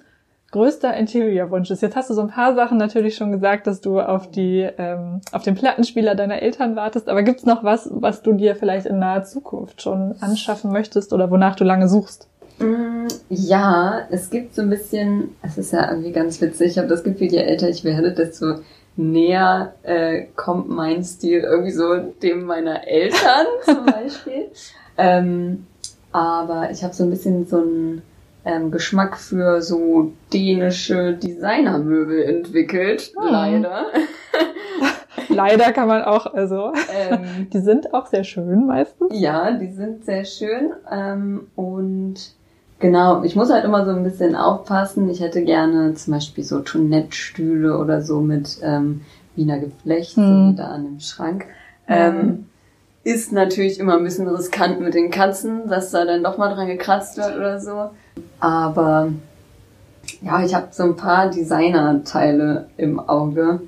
größter 0.51 0.95
Interior-Wunsch 0.97 1.71
ist? 1.71 1.83
Jetzt 1.83 1.97
hast 1.97 2.11
du 2.11 2.15
so 2.15 2.23
ein 2.23 2.29
paar 2.29 2.55
Sachen 2.55 2.79
natürlich 2.79 3.17
schon 3.17 3.33
gesagt, 3.33 3.67
dass 3.67 3.81
du 3.81 4.01
auf 4.01 4.31
die 4.31 4.69
ähm, 4.79 5.21
auf 5.33 5.43
den 5.43 5.55
Plattenspieler 5.55 6.15
deiner 6.15 6.41
Eltern 6.43 6.77
wartest, 6.77 7.09
aber 7.09 7.23
gibt's 7.23 7.45
noch 7.45 7.65
was, 7.65 7.89
was 7.93 8.23
du 8.23 8.33
dir 8.33 8.57
vielleicht 8.57 8.87
in 8.87 8.99
naher 8.99 9.25
Zukunft 9.25 9.83
schon 9.83 10.15
anschaffen 10.21 10.73
möchtest 10.73 11.13
oder 11.13 11.31
wonach 11.31 11.57
du 11.57 11.65
lange 11.65 11.89
suchst? 11.89 12.29
Mm, 12.59 13.07
ja, 13.29 14.07
es 14.11 14.31
gibt 14.31 14.55
so 14.55 14.63
ein 14.63 14.71
bisschen, 14.71 15.37
es 15.43 15.59
ist 15.59 15.73
ja 15.73 15.91
irgendwie 15.91 16.13
ganz 16.13 16.41
witzig, 16.41 16.73
ich 16.73 16.79
habe 16.79 16.89
das 16.89 17.05
Gefühl, 17.05 17.29
je 17.29 17.39
älter 17.39 17.69
ich 17.69 17.85
werde, 17.85 18.13
desto 18.13 18.57
näher 18.97 19.75
äh, 19.85 20.25
kommt 20.35 20.69
mein 20.69 21.05
Stil 21.05 21.41
irgendwie 21.41 21.71
so 21.71 21.99
dem 22.23 22.45
meiner 22.45 22.87
Eltern 22.87 23.47
zum 23.65 23.87
Beispiel. 23.87 24.51
ähm, 24.97 25.67
aber 26.11 26.71
ich 26.71 26.83
habe 26.83 26.95
so 26.95 27.05
ein 27.05 27.11
bisschen 27.11 27.47
so 27.47 27.59
ein 27.59 28.03
ähm, 28.49 28.71
Geschmack 28.71 29.19
für 29.19 29.61
so 29.61 30.13
dänische 30.33 31.13
Designermöbel 31.13 32.23
entwickelt, 32.23 33.13
hm. 33.15 33.31
leider. 33.31 33.87
leider 35.29 35.73
kann 35.73 35.87
man 35.87 36.03
auch, 36.03 36.33
also 36.33 36.73
ähm, 36.99 37.49
die 37.53 37.61
sind 37.61 37.93
auch 37.93 38.07
sehr 38.07 38.25
schön 38.25 38.67
meistens. 38.67 39.11
Ja, 39.13 39.53
die 39.53 39.71
sind 39.71 40.05
sehr 40.07 40.25
schön 40.25 40.73
ähm, 40.91 41.49
und 41.57 42.15
genau, 42.79 43.23
ich 43.23 43.37
muss 43.37 43.53
halt 43.53 43.65
immer 43.65 43.85
so 43.85 43.91
ein 43.91 44.03
bisschen 44.03 44.35
aufpassen. 44.35 45.11
Ich 45.11 45.21
hätte 45.21 45.45
gerne 45.45 45.93
zum 45.95 46.15
Beispiel 46.15 46.45
so 46.45 46.61
Toilettstühle 46.61 47.77
oder 47.79 48.01
so 48.01 48.21
mit 48.21 48.59
ähm, 48.63 49.03
Wiener 49.37 49.59
Geflecht, 49.59 50.17
hm. 50.17 50.25
so 50.25 50.53
wie 50.53 50.57
da 50.57 50.69
an 50.69 50.85
dem 50.85 51.01
Schrank. 51.01 51.45
Ähm, 51.87 52.47
ist 53.05 53.33
natürlich 53.33 53.79
immer 53.79 53.97
ein 53.97 54.05
bisschen 54.05 54.29
riskant 54.29 54.81
mit 54.81 54.93
den 54.93 55.11
Katzen, 55.11 55.69
dass 55.69 55.91
da 55.91 56.05
dann 56.05 56.23
doch 56.23 56.37
mal 56.37 56.55
dran 56.55 56.67
gekratzt 56.67 57.17
wird 57.17 57.37
oder 57.37 57.59
so. 57.59 57.91
Aber 58.41 59.13
ja, 60.23 60.45
ich 60.45 60.55
habe 60.55 60.69
so 60.71 60.85
ein 60.85 60.97
paar 60.97 61.31
Designer-Teile 61.31 62.69
im 62.77 63.01
Auge. 63.01 63.61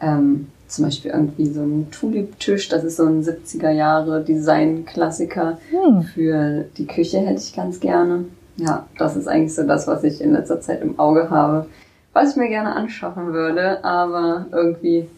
Ähm, 0.00 0.48
zum 0.68 0.84
Beispiel 0.84 1.10
irgendwie 1.10 1.46
so 1.46 1.62
ein 1.62 1.90
Tulip-Tisch, 1.90 2.68
das 2.68 2.84
ist 2.84 2.96
so 2.96 3.04
ein 3.04 3.24
70er 3.24 3.70
Jahre 3.70 4.22
Design-Klassiker. 4.22 5.58
Hm. 5.70 6.02
Für 6.02 6.64
die 6.76 6.86
Küche 6.86 7.18
hätte 7.18 7.42
ich 7.42 7.54
ganz 7.54 7.80
gerne. 7.80 8.26
Ja, 8.56 8.86
das 8.98 9.16
ist 9.16 9.26
eigentlich 9.26 9.54
so 9.54 9.66
das, 9.66 9.86
was 9.86 10.04
ich 10.04 10.20
in 10.20 10.32
letzter 10.32 10.60
Zeit 10.60 10.82
im 10.82 10.98
Auge 10.98 11.30
habe. 11.30 11.66
Was 12.12 12.32
ich 12.32 12.36
mir 12.36 12.48
gerne 12.48 12.74
anschaffen 12.74 13.32
würde, 13.32 13.84
aber 13.84 14.46
irgendwie, 14.52 15.08